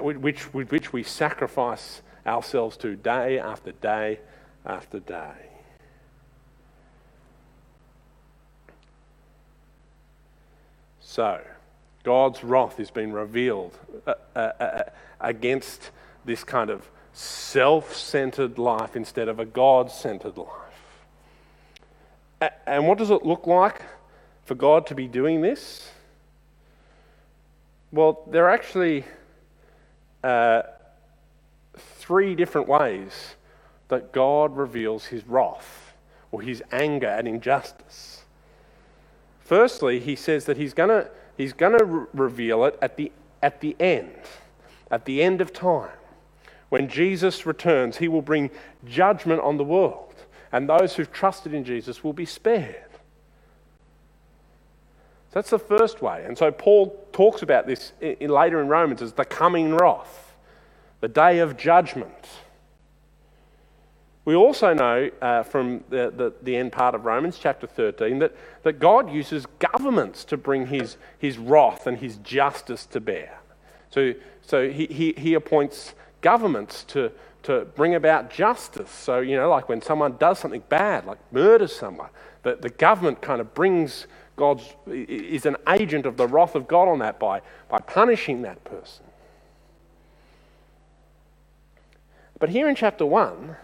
which, 0.00 0.42
which 0.52 0.92
we 0.92 1.02
sacrifice 1.02 2.02
ourselves 2.26 2.76
to 2.76 2.94
day 2.94 3.38
after 3.38 3.72
day 3.72 4.20
after 4.66 4.98
day. 5.00 5.48
So, 11.00 11.40
God's 12.02 12.44
wrath 12.44 12.76
has 12.76 12.90
been 12.90 13.12
revealed 13.14 13.78
uh, 14.06 14.12
uh, 14.36 14.38
uh, 14.38 14.82
against 15.22 15.90
this 16.24 16.44
kind 16.44 16.70
of 16.70 16.88
self 17.12 17.94
centered 17.94 18.58
life 18.58 18.96
instead 18.96 19.28
of 19.28 19.38
a 19.38 19.44
God 19.44 19.90
centered 19.90 20.36
life. 20.36 20.48
And 22.66 22.86
what 22.86 22.98
does 22.98 23.10
it 23.10 23.24
look 23.24 23.46
like 23.46 23.82
for 24.44 24.54
God 24.54 24.86
to 24.86 24.94
be 24.94 25.06
doing 25.06 25.42
this? 25.42 25.90
Well, 27.92 28.22
there 28.30 28.46
are 28.46 28.50
actually 28.50 29.04
uh, 30.22 30.62
three 31.76 32.34
different 32.34 32.68
ways 32.68 33.34
that 33.88 34.12
God 34.12 34.56
reveals 34.56 35.06
his 35.06 35.26
wrath 35.26 35.92
or 36.30 36.40
his 36.42 36.62
anger 36.70 37.08
at 37.08 37.26
injustice. 37.26 38.24
Firstly, 39.40 39.98
he 39.98 40.14
says 40.14 40.44
that 40.44 40.56
he's 40.56 40.72
going 40.72 40.90
to 40.90 41.10
he's 41.36 41.52
to 41.52 41.84
re- 41.84 42.06
reveal 42.12 42.64
it 42.64 42.78
at 42.80 42.96
the, 42.96 43.10
at 43.42 43.60
the 43.60 43.74
end, 43.80 44.14
at 44.90 45.04
the 45.04 45.22
end 45.22 45.40
of 45.40 45.52
time. 45.52 45.90
When 46.70 46.88
Jesus 46.88 47.44
returns, 47.44 47.98
he 47.98 48.08
will 48.08 48.22
bring 48.22 48.50
judgment 48.86 49.40
on 49.42 49.58
the 49.58 49.64
world, 49.64 50.14
and 50.50 50.68
those 50.68 50.94
who've 50.94 51.12
trusted 51.12 51.52
in 51.52 51.64
Jesus 51.64 52.02
will 52.02 52.12
be 52.12 52.24
spared. 52.24 52.86
That's 55.32 55.50
the 55.50 55.58
first 55.58 56.02
way. 56.02 56.24
And 56.26 56.36
so 56.36 56.50
Paul 56.50 57.06
talks 57.12 57.42
about 57.42 57.66
this 57.66 57.92
in, 58.00 58.30
later 58.30 58.60
in 58.60 58.68
Romans 58.68 59.02
as 59.02 59.12
the 59.12 59.24
coming 59.24 59.74
wrath, 59.74 60.36
the 61.00 61.08
day 61.08 61.38
of 61.38 61.56
judgment. 61.56 62.28
We 64.24 64.34
also 64.34 64.74
know 64.74 65.10
uh, 65.22 65.42
from 65.44 65.82
the, 65.88 66.12
the, 66.14 66.32
the, 66.42 66.56
end 66.56 66.72
part 66.72 66.94
of 66.94 67.04
Romans 67.04 67.38
chapter 67.40 67.66
13 67.66 68.18
that, 68.18 68.36
that 68.64 68.78
God 68.78 69.10
uses 69.10 69.46
governments 69.58 70.24
to 70.26 70.36
bring 70.36 70.66
his, 70.66 70.96
his 71.18 71.38
wrath 71.38 71.86
and 71.86 71.98
his 71.98 72.18
justice 72.18 72.84
to 72.86 73.00
bear. 73.00 73.40
So, 73.90 74.14
so 74.42 74.68
he, 74.68 74.86
he, 74.86 75.14
he 75.16 75.34
appoints 75.34 75.94
governments 76.20 76.84
to, 76.84 77.12
to 77.44 77.66
bring 77.74 77.94
about 77.94 78.30
justice. 78.30 78.90
So, 78.90 79.20
you 79.20 79.36
know, 79.36 79.48
like 79.48 79.68
when 79.68 79.82
someone 79.82 80.16
does 80.18 80.38
something 80.38 80.62
bad, 80.68 81.06
like 81.06 81.18
murders 81.32 81.74
someone, 81.74 82.10
the, 82.42 82.56
the 82.56 82.70
government 82.70 83.20
kind 83.22 83.40
of 83.40 83.54
brings 83.54 84.06
God's, 84.36 84.74
is 84.86 85.46
an 85.46 85.56
agent 85.68 86.06
of 86.06 86.16
the 86.16 86.26
wrath 86.26 86.54
of 86.54 86.66
God 86.66 86.88
on 86.88 86.98
that 87.00 87.18
by, 87.18 87.42
by 87.68 87.78
punishing 87.78 88.42
that 88.42 88.64
person. 88.64 89.04
But 92.38 92.48
here 92.48 92.68
in 92.68 92.74
chapter 92.74 93.04
1, 93.04 93.56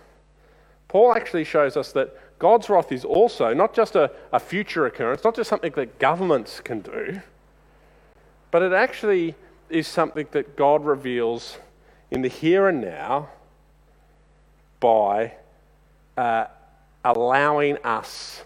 Paul 0.89 1.15
actually 1.15 1.45
shows 1.45 1.77
us 1.77 1.93
that 1.93 2.15
God's 2.39 2.69
wrath 2.69 2.93
is 2.93 3.05
also 3.05 3.55
not 3.55 3.75
just 3.75 3.97
a, 3.97 4.11
a 4.33 4.39
future 4.39 4.87
occurrence, 4.87 5.25
not 5.25 5.35
just 5.35 5.49
something 5.49 5.73
that 5.77 5.99
governments 5.99 6.61
can 6.61 6.81
do, 6.81 7.23
but 8.51 8.63
it 8.63 8.73
actually 8.73 9.35
is 9.71 9.89
something 9.89 10.27
that 10.33 10.57
God 10.57 10.85
reveals 10.85 11.59
in 12.17 12.23
the 12.23 12.29
here 12.29 12.67
and 12.67 12.81
now 12.81 13.29
by 14.81 15.35
uh, 16.17 16.47
allowing 17.05 17.77
us 17.85 18.43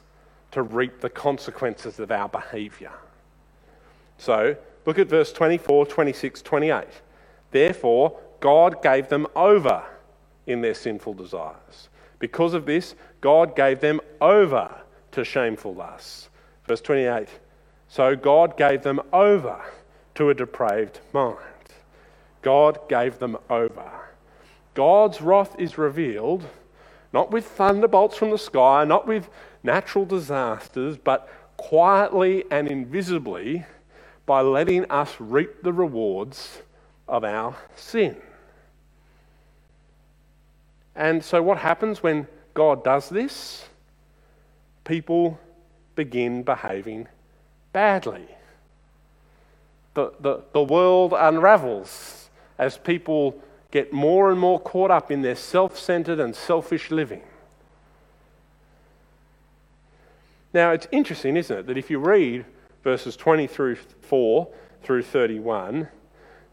to 0.50 0.60
reap 0.60 1.00
the 1.00 1.08
consequences 1.08 2.00
of 2.00 2.10
our 2.10 2.28
behaviour. 2.28 2.90
So, 4.18 4.56
look 4.84 4.98
at 4.98 5.06
verse 5.06 5.32
24, 5.32 5.86
26, 5.86 6.42
28. 6.42 6.84
Therefore, 7.52 8.18
God 8.40 8.82
gave 8.82 9.08
them 9.08 9.28
over 9.36 9.84
in 10.48 10.62
their 10.62 10.74
sinful 10.74 11.14
desires 11.14 11.90
because 12.18 12.54
of 12.54 12.66
this, 12.66 12.96
God 13.20 13.54
gave 13.54 13.78
them 13.78 14.00
over 14.20 14.82
to 15.12 15.24
shameful 15.24 15.76
lusts. 15.76 16.28
Verse 16.66 16.80
28 16.80 17.28
So 17.88 18.16
God 18.16 18.56
gave 18.56 18.82
them 18.82 19.00
over 19.12 19.60
to 20.16 20.28
a 20.28 20.34
depraved 20.34 20.98
mind. 21.12 21.59
God 22.42 22.88
gave 22.88 23.18
them 23.18 23.36
over. 23.48 23.90
God's 24.74 25.20
wrath 25.20 25.54
is 25.58 25.78
revealed 25.78 26.46
not 27.12 27.30
with 27.30 27.46
thunderbolts 27.46 28.16
from 28.16 28.30
the 28.30 28.38
sky, 28.38 28.84
not 28.84 29.06
with 29.06 29.28
natural 29.62 30.04
disasters, 30.04 30.96
but 30.96 31.28
quietly 31.56 32.44
and 32.50 32.68
invisibly 32.68 33.64
by 34.26 34.40
letting 34.40 34.88
us 34.90 35.16
reap 35.18 35.62
the 35.62 35.72
rewards 35.72 36.62
of 37.08 37.24
our 37.24 37.56
sin. 37.74 38.16
And 40.94 41.24
so, 41.24 41.42
what 41.42 41.58
happens 41.58 42.02
when 42.02 42.26
God 42.54 42.84
does 42.84 43.08
this? 43.08 43.66
People 44.84 45.38
begin 45.96 46.42
behaving 46.42 47.08
badly. 47.72 48.26
The, 49.94 50.12
the, 50.20 50.42
the 50.52 50.62
world 50.62 51.12
unravels 51.16 52.19
as 52.60 52.76
people 52.76 53.42
get 53.70 53.90
more 53.90 54.30
and 54.30 54.38
more 54.38 54.60
caught 54.60 54.90
up 54.90 55.10
in 55.10 55.22
their 55.22 55.34
self 55.34 55.78
centered 55.78 56.20
and 56.20 56.36
selfish 56.36 56.90
living. 56.90 57.22
Now, 60.52 60.72
it's 60.72 60.86
interesting, 60.92 61.36
isn't 61.36 61.58
it, 61.60 61.66
that 61.66 61.78
if 61.78 61.90
you 61.90 61.98
read 61.98 62.44
verses 62.84 63.16
20 63.16 63.46
through 63.46 63.76
4 64.02 64.46
through 64.82 65.02
31, 65.02 65.88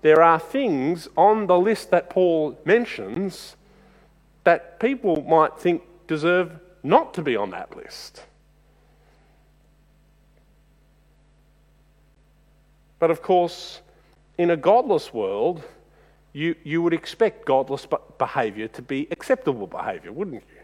there 0.01 0.21
are 0.21 0.39
things 0.39 1.09
on 1.17 1.47
the 1.47 1.59
list 1.59 1.91
that 1.91 2.09
Paul 2.09 2.57
mentions 2.63 3.57
that 4.45 4.79
people 4.79 5.23
might 5.23 5.59
think 5.59 5.81
deserve 6.07 6.57
not 6.83 7.13
to 7.15 7.21
be 7.21 7.35
on 7.35 7.49
that 7.49 7.75
list. 7.75 8.23
But 12.97 13.11
of 13.11 13.21
course, 13.21 13.81
in 14.37 14.51
a 14.51 14.57
godless 14.57 15.13
world, 15.13 15.63
you, 16.37 16.53
you 16.63 16.83
would 16.83 16.93
expect 16.93 17.47
godless 17.47 17.87
behaviour 18.19 18.67
to 18.67 18.81
be 18.83 19.07
acceptable 19.09 19.65
behaviour, 19.65 20.11
wouldn't 20.11 20.35
you? 20.35 20.61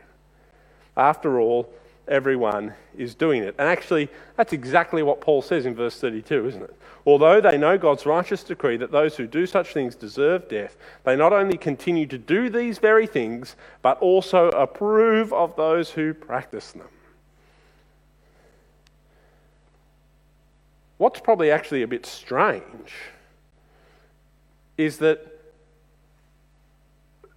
After 0.95 1.39
all, 1.39 1.73
everyone 2.07 2.75
is 2.95 3.15
doing 3.15 3.41
it. 3.41 3.55
And 3.57 3.67
actually, 3.67 4.07
that's 4.37 4.53
exactly 4.53 5.01
what 5.01 5.19
Paul 5.19 5.41
says 5.41 5.65
in 5.65 5.73
verse 5.73 5.99
32, 5.99 6.47
isn't 6.47 6.61
it? 6.61 6.75
Although 7.07 7.41
they 7.41 7.57
know 7.57 7.79
God's 7.79 8.05
righteous 8.05 8.43
decree 8.43 8.77
that 8.77 8.91
those 8.91 9.17
who 9.17 9.25
do 9.25 9.47
such 9.47 9.73
things 9.73 9.95
deserve 9.95 10.47
death, 10.47 10.77
they 11.05 11.15
not 11.15 11.33
only 11.33 11.57
continue 11.57 12.05
to 12.05 12.19
do 12.19 12.51
these 12.51 12.77
very 12.77 13.07
things, 13.07 13.55
but 13.81 13.97
also 13.97 14.49
approve 14.49 15.33
of 15.33 15.55
those 15.55 15.89
who 15.89 16.13
practice 16.13 16.71
them. 16.73 16.87
What's 20.99 21.19
probably 21.19 21.49
actually 21.49 21.81
a 21.81 21.87
bit 21.87 22.05
strange 22.05 22.93
is 24.77 24.99
that 24.99 25.32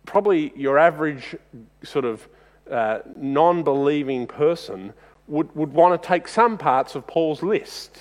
probably 0.07 0.53
your 0.57 0.79
average 0.79 1.37
sort 1.83 2.05
of 2.05 2.27
uh, 2.71 3.01
non 3.17 3.63
believing 3.63 4.27
person 4.27 4.95
would, 5.27 5.55
would 5.55 5.73
want 5.73 6.01
to 6.01 6.09
take 6.09 6.29
some 6.29 6.57
parts 6.57 6.95
of 6.95 7.07
Paul's 7.07 7.43
list. 7.43 7.99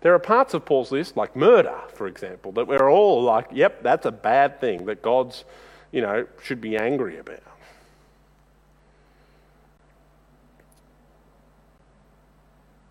There 0.00 0.14
are 0.14 0.18
parts 0.18 0.54
of 0.54 0.64
Paul's 0.64 0.90
list, 0.90 1.16
like 1.16 1.36
murder, 1.36 1.78
for 1.92 2.06
example, 2.06 2.52
that 2.52 2.66
we're 2.66 2.90
all 2.90 3.22
like, 3.22 3.48
yep, 3.52 3.82
that's 3.82 4.06
a 4.06 4.12
bad 4.12 4.60
thing 4.60 4.86
that 4.86 5.02
God's, 5.02 5.44
you 5.92 6.00
know, 6.00 6.26
should 6.42 6.60
be 6.60 6.76
angry 6.76 7.18
about. 7.18 7.40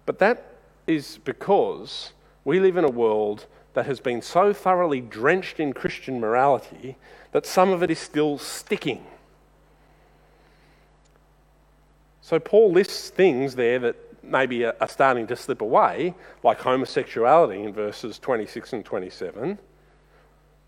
But 0.06 0.20
that 0.20 0.56
is 0.86 1.20
because 1.24 2.14
we 2.44 2.60
live 2.60 2.78
in 2.78 2.84
a 2.84 2.90
world 2.90 3.46
that 3.74 3.86
has 3.86 4.00
been 4.00 4.22
so 4.22 4.54
thoroughly 4.54 5.02
drenched 5.02 5.60
in 5.60 5.74
Christian 5.74 6.20
morality 6.20 6.98
that 7.32 7.46
some 7.46 7.70
of 7.70 7.84
it 7.84 7.92
is 7.92 8.00
still 8.00 8.38
sticking. 8.38 9.06
So 12.22 12.40
Paul 12.40 12.72
lists 12.72 13.10
things 13.10 13.56
there 13.56 13.80
that 13.80 13.96
maybe 14.24 14.66
are 14.66 14.88
starting 14.88 15.28
to 15.28 15.36
slip 15.36 15.62
away, 15.62 16.14
like 16.44 16.60
homosexuality 16.60 17.64
in 17.64 17.74
verses 17.74 18.20
26 18.20 18.74
and 18.74 18.86
27. 18.86 19.58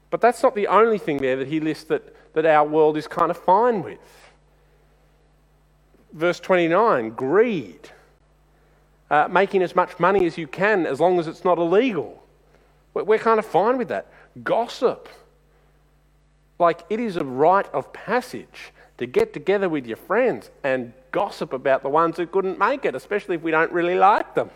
But 0.10 0.22
that's 0.22 0.44
not 0.44 0.56
the 0.56 0.68
only 0.68 0.98
thing 0.98 1.18
there 1.18 1.38
that 1.38 1.48
he 1.48 1.60
lists 1.60 1.86
that, 1.86 2.34
that 2.34 2.46
our 2.46 2.68
world 2.68 2.98
is 2.98 3.08
kind 3.08 3.32
of 3.32 3.38
fine 3.38 3.84
with. 3.84 4.00
Verse 6.14 6.40
29 6.40 7.12
greed, 7.12 7.90
uh, 9.10 9.28
making 9.30 9.62
as 9.62 9.76
much 9.76 10.00
money 10.00 10.26
as 10.26 10.38
you 10.38 10.48
can 10.48 10.86
as 10.86 11.00
long 11.00 11.20
as 11.20 11.28
it's 11.28 11.46
not 11.46 11.58
illegal. 11.58 12.21
We're, 12.94 13.18
kind 13.18 13.40
of 13.40 13.46
fine 13.46 13.78
with 13.78 13.88
that. 13.88 14.08
Gossip, 14.44 15.08
like 16.60 16.84
it 16.90 17.00
is 17.00 17.18
a 17.18 17.24
rite 17.24 17.68
of 17.74 17.92
passage 17.94 18.74
to 18.98 19.06
get 19.06 19.34
together 19.34 19.70
with 19.70 19.86
your 19.86 19.98
friends 19.98 20.52
and 20.64 20.94
gossip 21.12 21.54
about 21.54 21.84
the 21.84 21.90
ones 21.90 22.18
who 22.18 22.28
couldn't 22.28 22.60
make 22.60 22.86
it, 22.86 22.96
especially 22.96 23.36
if 23.36 23.42
we 23.42 23.52
don't 23.52 23.72
really 23.72 23.96
like 23.96 24.36
them. 24.36 24.50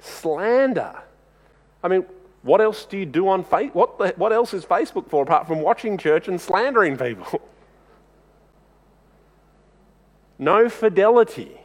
Slander. 0.00 1.02
I 1.82 1.88
mean, 1.88 2.04
what 2.42 2.60
else 2.60 2.84
do 2.84 2.98
you 2.98 3.06
do 3.06 3.28
on 3.28 3.44
Facebook? 3.44 3.74
What, 3.74 4.18
what 4.18 4.32
else 4.32 4.52
is 4.52 4.64
Facebook 4.64 5.08
for 5.08 5.22
apart 5.22 5.46
from 5.46 5.60
watching 5.60 5.96
church 5.96 6.28
and 6.28 6.40
slandering 6.40 6.96
people? 6.96 7.40
no 10.38 10.68
fidelity. 10.68 11.60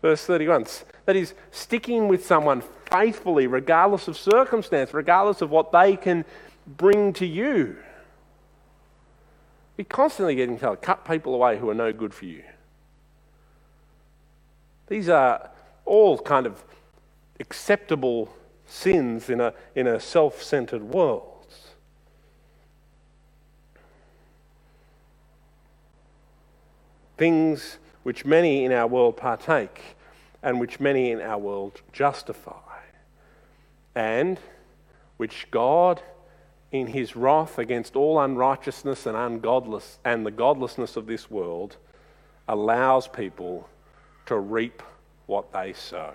Verse 0.00 0.24
31. 0.24 0.66
That 1.06 1.16
is, 1.16 1.34
sticking 1.50 2.08
with 2.08 2.24
someone 2.24 2.62
faithfully, 2.90 3.46
regardless 3.46 4.08
of 4.08 4.16
circumstance, 4.16 4.94
regardless 4.94 5.42
of 5.42 5.50
what 5.50 5.70
they 5.72 5.96
can 5.96 6.24
bring 6.66 7.12
to 7.14 7.26
you. 7.26 7.76
You're 9.76 9.84
constantly 9.84 10.34
getting 10.34 10.58
told, 10.58 10.80
cut 10.82 11.04
people 11.04 11.34
away 11.34 11.58
who 11.58 11.68
are 11.68 11.74
no 11.74 11.92
good 11.92 12.14
for 12.14 12.24
you. 12.24 12.42
These 14.86 15.08
are 15.08 15.50
all 15.84 16.18
kind 16.18 16.46
of 16.46 16.62
acceptable 17.40 18.34
sins 18.66 19.28
in 19.28 19.40
a, 19.40 19.52
in 19.74 19.86
a 19.86 19.98
self 20.00 20.42
centered 20.42 20.82
world. 20.82 21.30
Things 27.16 27.78
which 28.02 28.24
many 28.24 28.64
in 28.64 28.72
our 28.72 28.86
world 28.86 29.16
partake 29.16 29.96
and 30.44 30.60
which 30.60 30.78
many 30.78 31.10
in 31.10 31.20
our 31.22 31.38
world 31.38 31.80
justify, 31.92 32.82
and 33.94 34.38
which 35.16 35.50
God 35.50 36.02
in 36.70 36.88
his 36.88 37.16
wrath 37.16 37.58
against 37.58 37.96
all 37.96 38.20
unrighteousness 38.20 39.06
and 39.06 39.16
ungodless 39.16 39.98
and 40.04 40.26
the 40.26 40.30
godlessness 40.30 40.96
of 40.96 41.06
this 41.06 41.30
world 41.30 41.76
allows 42.46 43.08
people 43.08 43.68
to 44.26 44.38
reap 44.38 44.82
what 45.26 45.50
they 45.52 45.72
sow. 45.72 46.12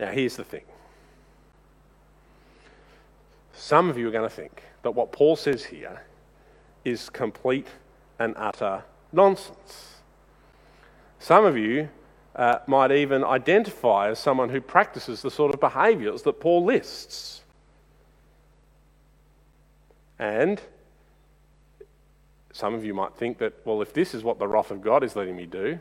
Now, 0.00 0.10
here's 0.10 0.36
the 0.36 0.44
thing. 0.44 0.64
Some 3.52 3.90
of 3.90 3.98
you 3.98 4.08
are 4.08 4.12
going 4.12 4.28
to 4.28 4.34
think 4.34 4.62
that 4.82 4.92
what 4.92 5.12
Paul 5.12 5.36
says 5.36 5.64
here 5.64 6.02
is 6.84 7.10
complete 7.10 7.68
and 8.18 8.34
utter 8.36 8.84
nonsense. 9.12 9.93
Some 11.24 11.46
of 11.46 11.56
you 11.56 11.88
uh, 12.36 12.58
might 12.66 12.92
even 12.92 13.24
identify 13.24 14.10
as 14.10 14.18
someone 14.18 14.50
who 14.50 14.60
practices 14.60 15.22
the 15.22 15.30
sort 15.30 15.54
of 15.54 15.58
behaviours 15.58 16.20
that 16.20 16.38
Paul 16.38 16.66
lists. 16.66 17.40
And 20.18 20.60
some 22.52 22.74
of 22.74 22.84
you 22.84 22.92
might 22.92 23.14
think 23.14 23.38
that, 23.38 23.54
well, 23.64 23.80
if 23.80 23.94
this 23.94 24.12
is 24.12 24.22
what 24.22 24.38
the 24.38 24.46
wrath 24.46 24.70
of 24.70 24.82
God 24.82 25.02
is 25.02 25.16
letting 25.16 25.34
me 25.34 25.46
do, 25.46 25.80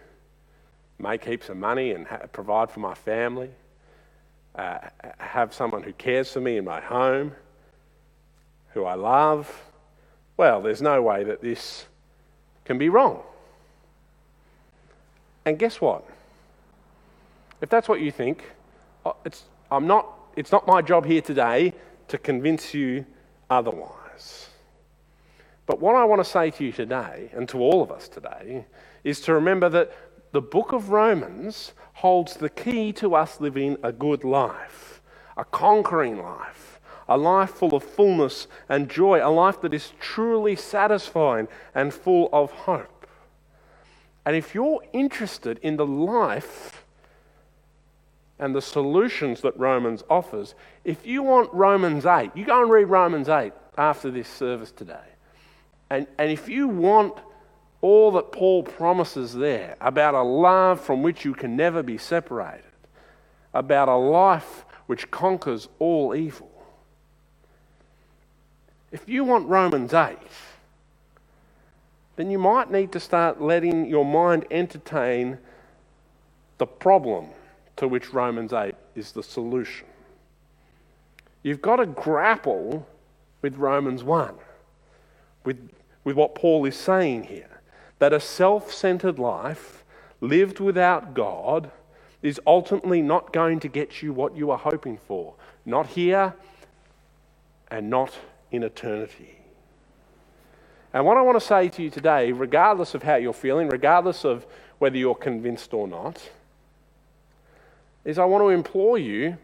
make 0.97 1.25
heaps 1.25 1.49
of 1.49 1.58
money 1.58 1.91
and 1.91 2.08
ha- 2.08 2.25
provide 2.32 2.71
for 2.71 2.79
my 2.79 2.93
family, 2.93 3.49
uh, 4.56 4.77
have 5.17 5.53
someone 5.53 5.84
who 5.84 5.91
cares 5.91 6.32
for 6.32 6.39
me 6.39 6.56
in 6.56 6.63
my 6.63 6.79
home, 6.79 7.34
who 8.69 8.86
I 8.86 8.93
love, 8.93 9.53
well, 10.38 10.62
there's 10.62 10.82
no 10.82 11.01
way 11.01 11.25
that 11.25 11.41
this 11.41 11.86
can 12.63 12.77
be 12.77 12.88
wrong. 12.88 13.23
And 15.45 15.60
guess 15.60 15.82
what? 15.82 16.06
If 17.62 17.69
that's 17.69 17.88
what 17.88 18.01
you 18.01 18.12
think, 18.12 18.43
uh, 19.06 19.13
it's, 19.25 19.43
I'm 19.71 19.88
not, 19.88 20.08
it's 20.36 20.51
not 20.51 20.67
my 20.67 20.82
job 20.82 21.06
here 21.06 21.21
today 21.21 21.73
to 22.10 22.17
convince 22.17 22.73
you 22.73 23.06
otherwise. 23.49 24.49
But 25.65 25.79
what 25.79 25.95
I 25.95 26.03
want 26.03 26.19
to 26.23 26.29
say 26.29 26.51
to 26.51 26.63
you 26.63 26.71
today, 26.71 27.29
and 27.34 27.47
to 27.49 27.60
all 27.60 27.82
of 27.82 27.91
us 27.91 28.08
today, 28.08 28.65
is 29.03 29.21
to 29.21 29.34
remember 29.34 29.69
that 29.69 29.93
the 30.34 30.41
book 30.41 30.73
of 30.73 30.89
Romans 30.89 31.73
holds 31.93 32.36
the 32.36 32.49
key 32.49 32.91
to 32.93 33.15
us 33.15 33.39
living 33.39 33.77
a 33.84 33.91
good 33.91 34.23
life, 34.23 35.01
a 35.38 35.45
conquering 35.45 36.21
life, 36.21 36.79
a 37.08 37.17
life 37.17 37.51
full 37.51 37.75
of 37.75 37.84
fullness 37.84 38.47
and 38.67 38.89
joy, 38.89 39.25
a 39.25 39.29
life 39.29 39.62
that 39.62 39.73
is 39.73 39.93
truly 39.99 40.56
satisfying 40.56 41.47
and 41.75 41.93
full 41.93 42.29
of 42.34 42.51
hope. 42.51 42.92
And 44.25 44.36
if 44.36 44.55
you're 44.55 44.81
interested 44.93 45.59
in 45.62 45.77
the 45.77 45.86
life 45.86 46.86
and 48.39 48.55
the 48.55 48.62
solutions 48.62 49.41
that 49.41 49.57
Romans 49.57 50.03
offers, 50.09 50.55
if 50.83 51.05
you 51.05 51.23
want 51.23 51.53
Romans 51.53 52.05
8, 52.05 52.31
you 52.36 52.45
go 52.45 52.62
and 52.62 52.71
read 52.71 52.86
Romans 52.86 53.29
8 53.29 53.53
after 53.77 54.09
this 54.09 54.27
service 54.27 54.71
today. 54.71 54.95
And, 55.89 56.07
and 56.17 56.31
if 56.31 56.47
you 56.47 56.67
want 56.67 57.15
all 57.81 58.12
that 58.12 58.31
Paul 58.31 58.63
promises 58.63 59.33
there 59.33 59.75
about 59.81 60.15
a 60.15 60.23
love 60.23 60.79
from 60.79 61.03
which 61.03 61.25
you 61.25 61.33
can 61.33 61.55
never 61.57 61.83
be 61.83 61.97
separated, 61.97 62.63
about 63.53 63.89
a 63.89 63.95
life 63.95 64.65
which 64.88 65.12
conquers 65.12 65.67
all 65.79 66.15
evil, 66.15 66.49
if 68.91 69.09
you 69.09 69.23
want 69.23 69.47
Romans 69.47 69.93
8, 69.93 70.17
then 72.15 72.30
you 72.30 72.38
might 72.38 72.71
need 72.71 72.91
to 72.91 72.99
start 72.99 73.41
letting 73.41 73.86
your 73.86 74.06
mind 74.06 74.45
entertain 74.52 75.38
the 76.58 76.67
problem 76.67 77.28
to 77.78 77.88
which 77.88 78.13
Romans 78.13 78.54
8 78.54 78.76
is 78.95 79.12
the 79.12 79.23
solution. 79.23 79.88
You've 81.41 81.62
got 81.62 81.78
to 81.78 81.86
grapple 81.86 82.88
with 83.41 83.58
Romans 83.58 84.04
1, 84.04 84.36
with, 85.43 85.69
with 86.04 86.15
what 86.15 86.36
Paul 86.36 86.63
is 86.65 86.76
saying 86.76 87.23
here 87.23 87.49
that 87.99 88.13
a 88.13 88.19
self 88.19 88.71
centered 88.71 89.19
life 89.19 89.84
lived 90.21 90.60
without 90.60 91.13
God 91.13 91.71
is 92.21 92.39
ultimately 92.47 93.02
not 93.02 93.34
going 93.34 93.60
to 93.60 93.67
get 93.67 94.02
you 94.02 94.13
what 94.13 94.36
you 94.36 94.52
are 94.52 94.58
hoping 94.58 94.97
for, 94.97 95.34
not 95.65 95.88
here 95.88 96.34
and 97.69 97.89
not 97.89 98.13
in 98.52 98.63
eternity. 98.63 99.42
And 100.93 101.06
what 101.06 101.17
I 101.17 101.21
want 101.21 101.39
to 101.39 101.45
say 101.45 101.69
to 101.69 101.84
you 101.84 101.89
today, 101.89 102.32
regardless 102.32 102.93
of 102.93 103.03
how 103.03 103.15
you're 103.15 103.34
feeling, 103.34 103.67
regardless 103.67 104.23
of 104.23 104.45
whether 104.77 104.95
you're 104.95 105.15
convinced 105.15 105.73
or 105.73 105.88
not, 105.88 106.29
is 108.06 108.19
I 108.19 108.25
want 108.25 108.43
to 108.43 108.49
implore 108.49 108.97
you 108.97 109.38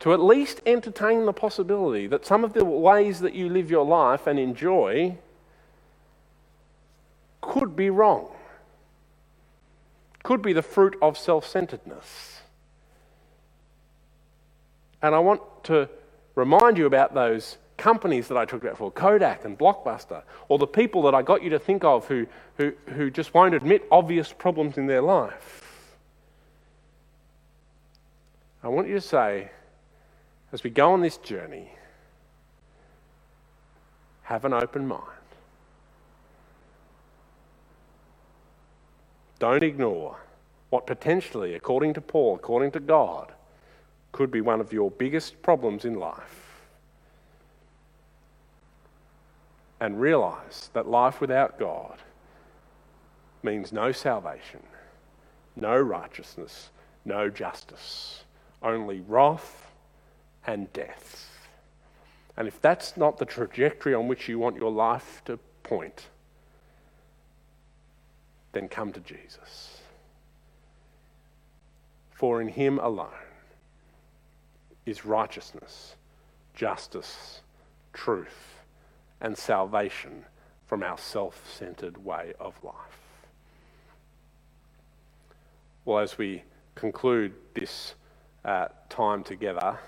to 0.00 0.12
at 0.12 0.20
least 0.20 0.60
entertain 0.66 1.26
the 1.26 1.32
possibility 1.32 2.08
that 2.08 2.26
some 2.26 2.42
of 2.42 2.54
the 2.54 2.64
ways 2.64 3.20
that 3.20 3.34
you 3.34 3.48
live 3.48 3.70
your 3.70 3.84
life 3.84 4.26
and 4.26 4.38
enjoy 4.38 5.16
could 7.40 7.76
be 7.76 7.88
wrong, 7.88 8.28
could 10.24 10.42
be 10.42 10.52
the 10.52 10.62
fruit 10.62 10.96
of 11.00 11.16
self 11.16 11.46
centeredness. 11.46 12.40
And 15.00 15.14
I 15.14 15.20
want 15.20 15.42
to 15.64 15.88
remind 16.34 16.78
you 16.78 16.86
about 16.86 17.14
those 17.14 17.58
companies 17.82 18.28
that 18.28 18.38
I 18.38 18.44
talked 18.44 18.62
about 18.62 18.74
before, 18.74 18.92
Kodak 18.92 19.44
and 19.44 19.58
Blockbuster, 19.58 20.22
or 20.48 20.56
the 20.56 20.68
people 20.68 21.02
that 21.02 21.16
I 21.16 21.22
got 21.22 21.42
you 21.42 21.50
to 21.50 21.58
think 21.58 21.82
of 21.82 22.06
who, 22.06 22.28
who, 22.56 22.72
who 22.86 23.10
just 23.10 23.34
won't 23.34 23.54
admit 23.54 23.82
obvious 23.90 24.32
problems 24.32 24.78
in 24.78 24.86
their 24.86 25.02
life. 25.02 25.96
I 28.62 28.68
want 28.68 28.86
you 28.86 28.94
to 28.94 29.00
say, 29.00 29.50
as 30.52 30.62
we 30.62 30.70
go 30.70 30.92
on 30.92 31.00
this 31.00 31.16
journey, 31.16 31.72
have 34.22 34.44
an 34.44 34.52
open 34.52 34.86
mind. 34.86 35.02
Don't 39.40 39.64
ignore 39.64 40.18
what 40.70 40.86
potentially, 40.86 41.54
according 41.54 41.94
to 41.94 42.00
Paul, 42.00 42.36
according 42.36 42.70
to 42.70 42.80
God, 42.80 43.32
could 44.12 44.30
be 44.30 44.40
one 44.40 44.60
of 44.60 44.72
your 44.72 44.88
biggest 44.88 45.42
problems 45.42 45.84
in 45.84 45.94
life. 45.94 46.41
And 49.82 50.00
realize 50.00 50.70
that 50.74 50.86
life 50.86 51.20
without 51.20 51.58
God 51.58 51.98
means 53.42 53.72
no 53.72 53.90
salvation, 53.90 54.62
no 55.56 55.76
righteousness, 55.76 56.70
no 57.04 57.28
justice, 57.28 58.22
only 58.62 59.00
wrath 59.00 59.72
and 60.46 60.72
death. 60.72 61.28
And 62.36 62.46
if 62.46 62.62
that's 62.62 62.96
not 62.96 63.18
the 63.18 63.24
trajectory 63.24 63.92
on 63.92 64.06
which 64.06 64.28
you 64.28 64.38
want 64.38 64.54
your 64.54 64.70
life 64.70 65.20
to 65.24 65.36
point, 65.64 66.06
then 68.52 68.68
come 68.68 68.92
to 68.92 69.00
Jesus. 69.00 69.80
For 72.12 72.40
in 72.40 72.46
Him 72.46 72.78
alone 72.78 73.08
is 74.86 75.04
righteousness, 75.04 75.96
justice, 76.54 77.40
truth 77.92 78.61
and 79.22 79.38
salvation 79.38 80.26
from 80.66 80.82
our 80.82 80.98
self 80.98 81.50
centered 81.50 82.04
way 82.04 82.34
of 82.38 82.62
life. 82.62 82.74
Well, 85.84 86.00
as 86.00 86.18
we 86.18 86.42
conclude 86.74 87.32
this 87.54 87.94
uh, 88.44 88.68
time 88.90 89.24
together, 89.24 89.78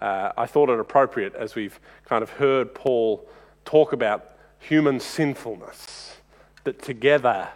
uh, 0.00 0.32
I 0.36 0.46
thought 0.46 0.70
it 0.70 0.80
appropriate 0.80 1.34
as 1.34 1.54
we've 1.54 1.78
kind 2.04 2.22
of 2.22 2.30
heard 2.30 2.74
Paul 2.74 3.28
talk 3.64 3.92
about 3.92 4.32
human 4.58 4.98
sinfulness, 4.98 6.16
that 6.64 6.82
together, 6.82 7.48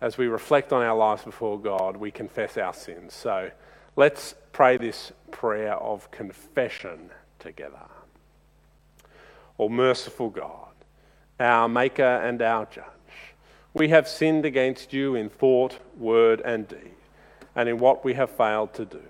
as 0.00 0.16
we 0.16 0.26
reflect 0.26 0.72
on 0.72 0.82
our 0.82 0.96
lives 0.96 1.24
before 1.24 1.60
God, 1.60 1.96
we 1.96 2.10
confess 2.10 2.56
our 2.56 2.74
sins. 2.74 3.12
So 3.14 3.50
let's 3.96 4.34
pray 4.52 4.76
this 4.76 5.12
prayer 5.30 5.74
of 5.74 6.10
confession 6.10 7.10
together. 7.38 7.99
O 9.60 9.68
merciful 9.68 10.30
God, 10.30 10.72
our 11.38 11.68
Maker 11.68 12.02
and 12.02 12.40
our 12.40 12.64
Judge, 12.64 12.84
we 13.74 13.88
have 13.88 14.08
sinned 14.08 14.46
against 14.46 14.94
you 14.94 15.14
in 15.14 15.28
thought, 15.28 15.78
word, 15.98 16.40
and 16.46 16.66
deed, 16.66 16.94
and 17.54 17.68
in 17.68 17.76
what 17.76 18.02
we 18.02 18.14
have 18.14 18.30
failed 18.30 18.72
to 18.72 18.86
do. 18.86 19.02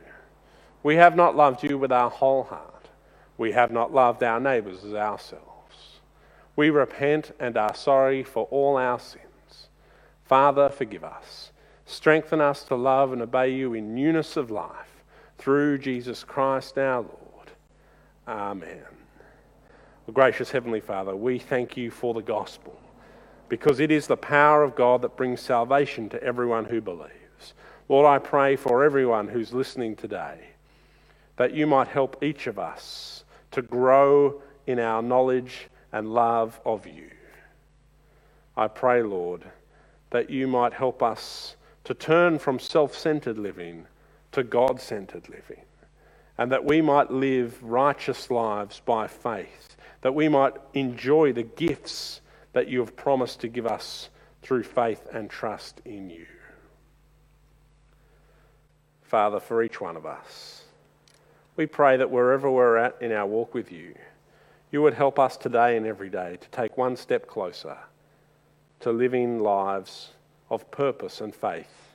We 0.82 0.96
have 0.96 1.14
not 1.14 1.36
loved 1.36 1.62
you 1.62 1.78
with 1.78 1.92
our 1.92 2.10
whole 2.10 2.42
heart. 2.42 2.88
We 3.38 3.52
have 3.52 3.70
not 3.70 3.94
loved 3.94 4.24
our 4.24 4.40
neighbours 4.40 4.84
as 4.84 4.92
ourselves. 4.92 6.00
We 6.56 6.68
repent 6.70 7.30
and 7.38 7.56
are 7.56 7.76
sorry 7.76 8.24
for 8.24 8.46
all 8.50 8.76
our 8.76 8.98
sins. 8.98 9.68
Father, 10.24 10.68
forgive 10.68 11.04
us. 11.04 11.52
Strengthen 11.86 12.40
us 12.40 12.64
to 12.64 12.74
love 12.74 13.12
and 13.12 13.22
obey 13.22 13.50
you 13.54 13.72
in 13.74 13.94
newness 13.94 14.36
of 14.36 14.50
life 14.50 15.04
through 15.38 15.78
Jesus 15.78 16.24
Christ 16.24 16.76
our 16.76 17.02
Lord. 17.02 17.50
Amen. 18.26 18.99
Gracious 20.12 20.50
Heavenly 20.50 20.80
Father, 20.80 21.14
we 21.14 21.38
thank 21.38 21.76
you 21.76 21.90
for 21.90 22.14
the 22.14 22.22
gospel 22.22 22.80
because 23.48 23.78
it 23.80 23.90
is 23.90 24.06
the 24.06 24.16
power 24.16 24.62
of 24.62 24.74
God 24.74 25.02
that 25.02 25.16
brings 25.16 25.40
salvation 25.40 26.08
to 26.08 26.22
everyone 26.22 26.64
who 26.64 26.80
believes. 26.80 27.54
Lord, 27.88 28.06
I 28.06 28.18
pray 28.18 28.56
for 28.56 28.82
everyone 28.82 29.28
who's 29.28 29.52
listening 29.52 29.94
today 29.96 30.48
that 31.36 31.54
you 31.54 31.66
might 31.66 31.88
help 31.88 32.22
each 32.22 32.46
of 32.46 32.58
us 32.58 33.24
to 33.52 33.62
grow 33.62 34.42
in 34.66 34.78
our 34.78 35.00
knowledge 35.00 35.68
and 35.92 36.12
love 36.12 36.60
of 36.64 36.86
you. 36.86 37.10
I 38.56 38.68
pray, 38.68 39.02
Lord, 39.02 39.44
that 40.10 40.28
you 40.28 40.46
might 40.46 40.72
help 40.72 41.02
us 41.02 41.56
to 41.84 41.94
turn 41.94 42.38
from 42.38 42.58
self 42.58 42.96
centered 42.96 43.38
living 43.38 43.86
to 44.32 44.42
God 44.42 44.80
centered 44.80 45.28
living, 45.28 45.62
and 46.36 46.50
that 46.52 46.64
we 46.64 46.80
might 46.80 47.10
live 47.10 47.62
righteous 47.62 48.30
lives 48.30 48.80
by 48.84 49.06
faith 49.06 49.69
that 50.02 50.14
we 50.14 50.28
might 50.28 50.54
enjoy 50.74 51.32
the 51.32 51.42
gifts 51.42 52.20
that 52.52 52.68
you 52.68 52.80
have 52.80 52.96
promised 52.96 53.40
to 53.40 53.48
give 53.48 53.66
us 53.66 54.08
through 54.42 54.62
faith 54.62 55.06
and 55.12 55.28
trust 55.28 55.80
in 55.84 56.10
you. 56.10 56.26
Father, 59.02 59.40
for 59.40 59.62
each 59.62 59.80
one 59.80 59.96
of 59.96 60.06
us, 60.06 60.64
we 61.56 61.66
pray 61.66 61.96
that 61.96 62.10
wherever 62.10 62.50
we're 62.50 62.76
at 62.76 63.00
in 63.02 63.12
our 63.12 63.26
walk 63.26 63.54
with 63.54 63.70
you, 63.72 63.94
you 64.70 64.80
would 64.82 64.94
help 64.94 65.18
us 65.18 65.36
today 65.36 65.76
and 65.76 65.84
every 65.84 66.08
day 66.08 66.38
to 66.40 66.48
take 66.50 66.76
one 66.76 66.96
step 66.96 67.26
closer 67.26 67.76
to 68.80 68.92
living 68.92 69.40
lives 69.40 70.10
of 70.48 70.70
purpose 70.70 71.20
and 71.20 71.34
faith, 71.34 71.94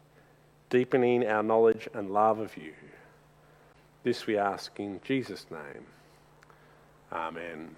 deepening 0.69 1.25
our 1.25 1.41
knowledge 1.41 1.87
and 1.93 2.11
love 2.11 2.39
of 2.39 2.55
you. 2.57 2.73
This 4.03 4.27
we 4.27 4.37
ask 4.37 4.79
in 4.79 5.01
Jesus' 5.03 5.47
name. 5.49 5.85
Amen. 7.11 7.75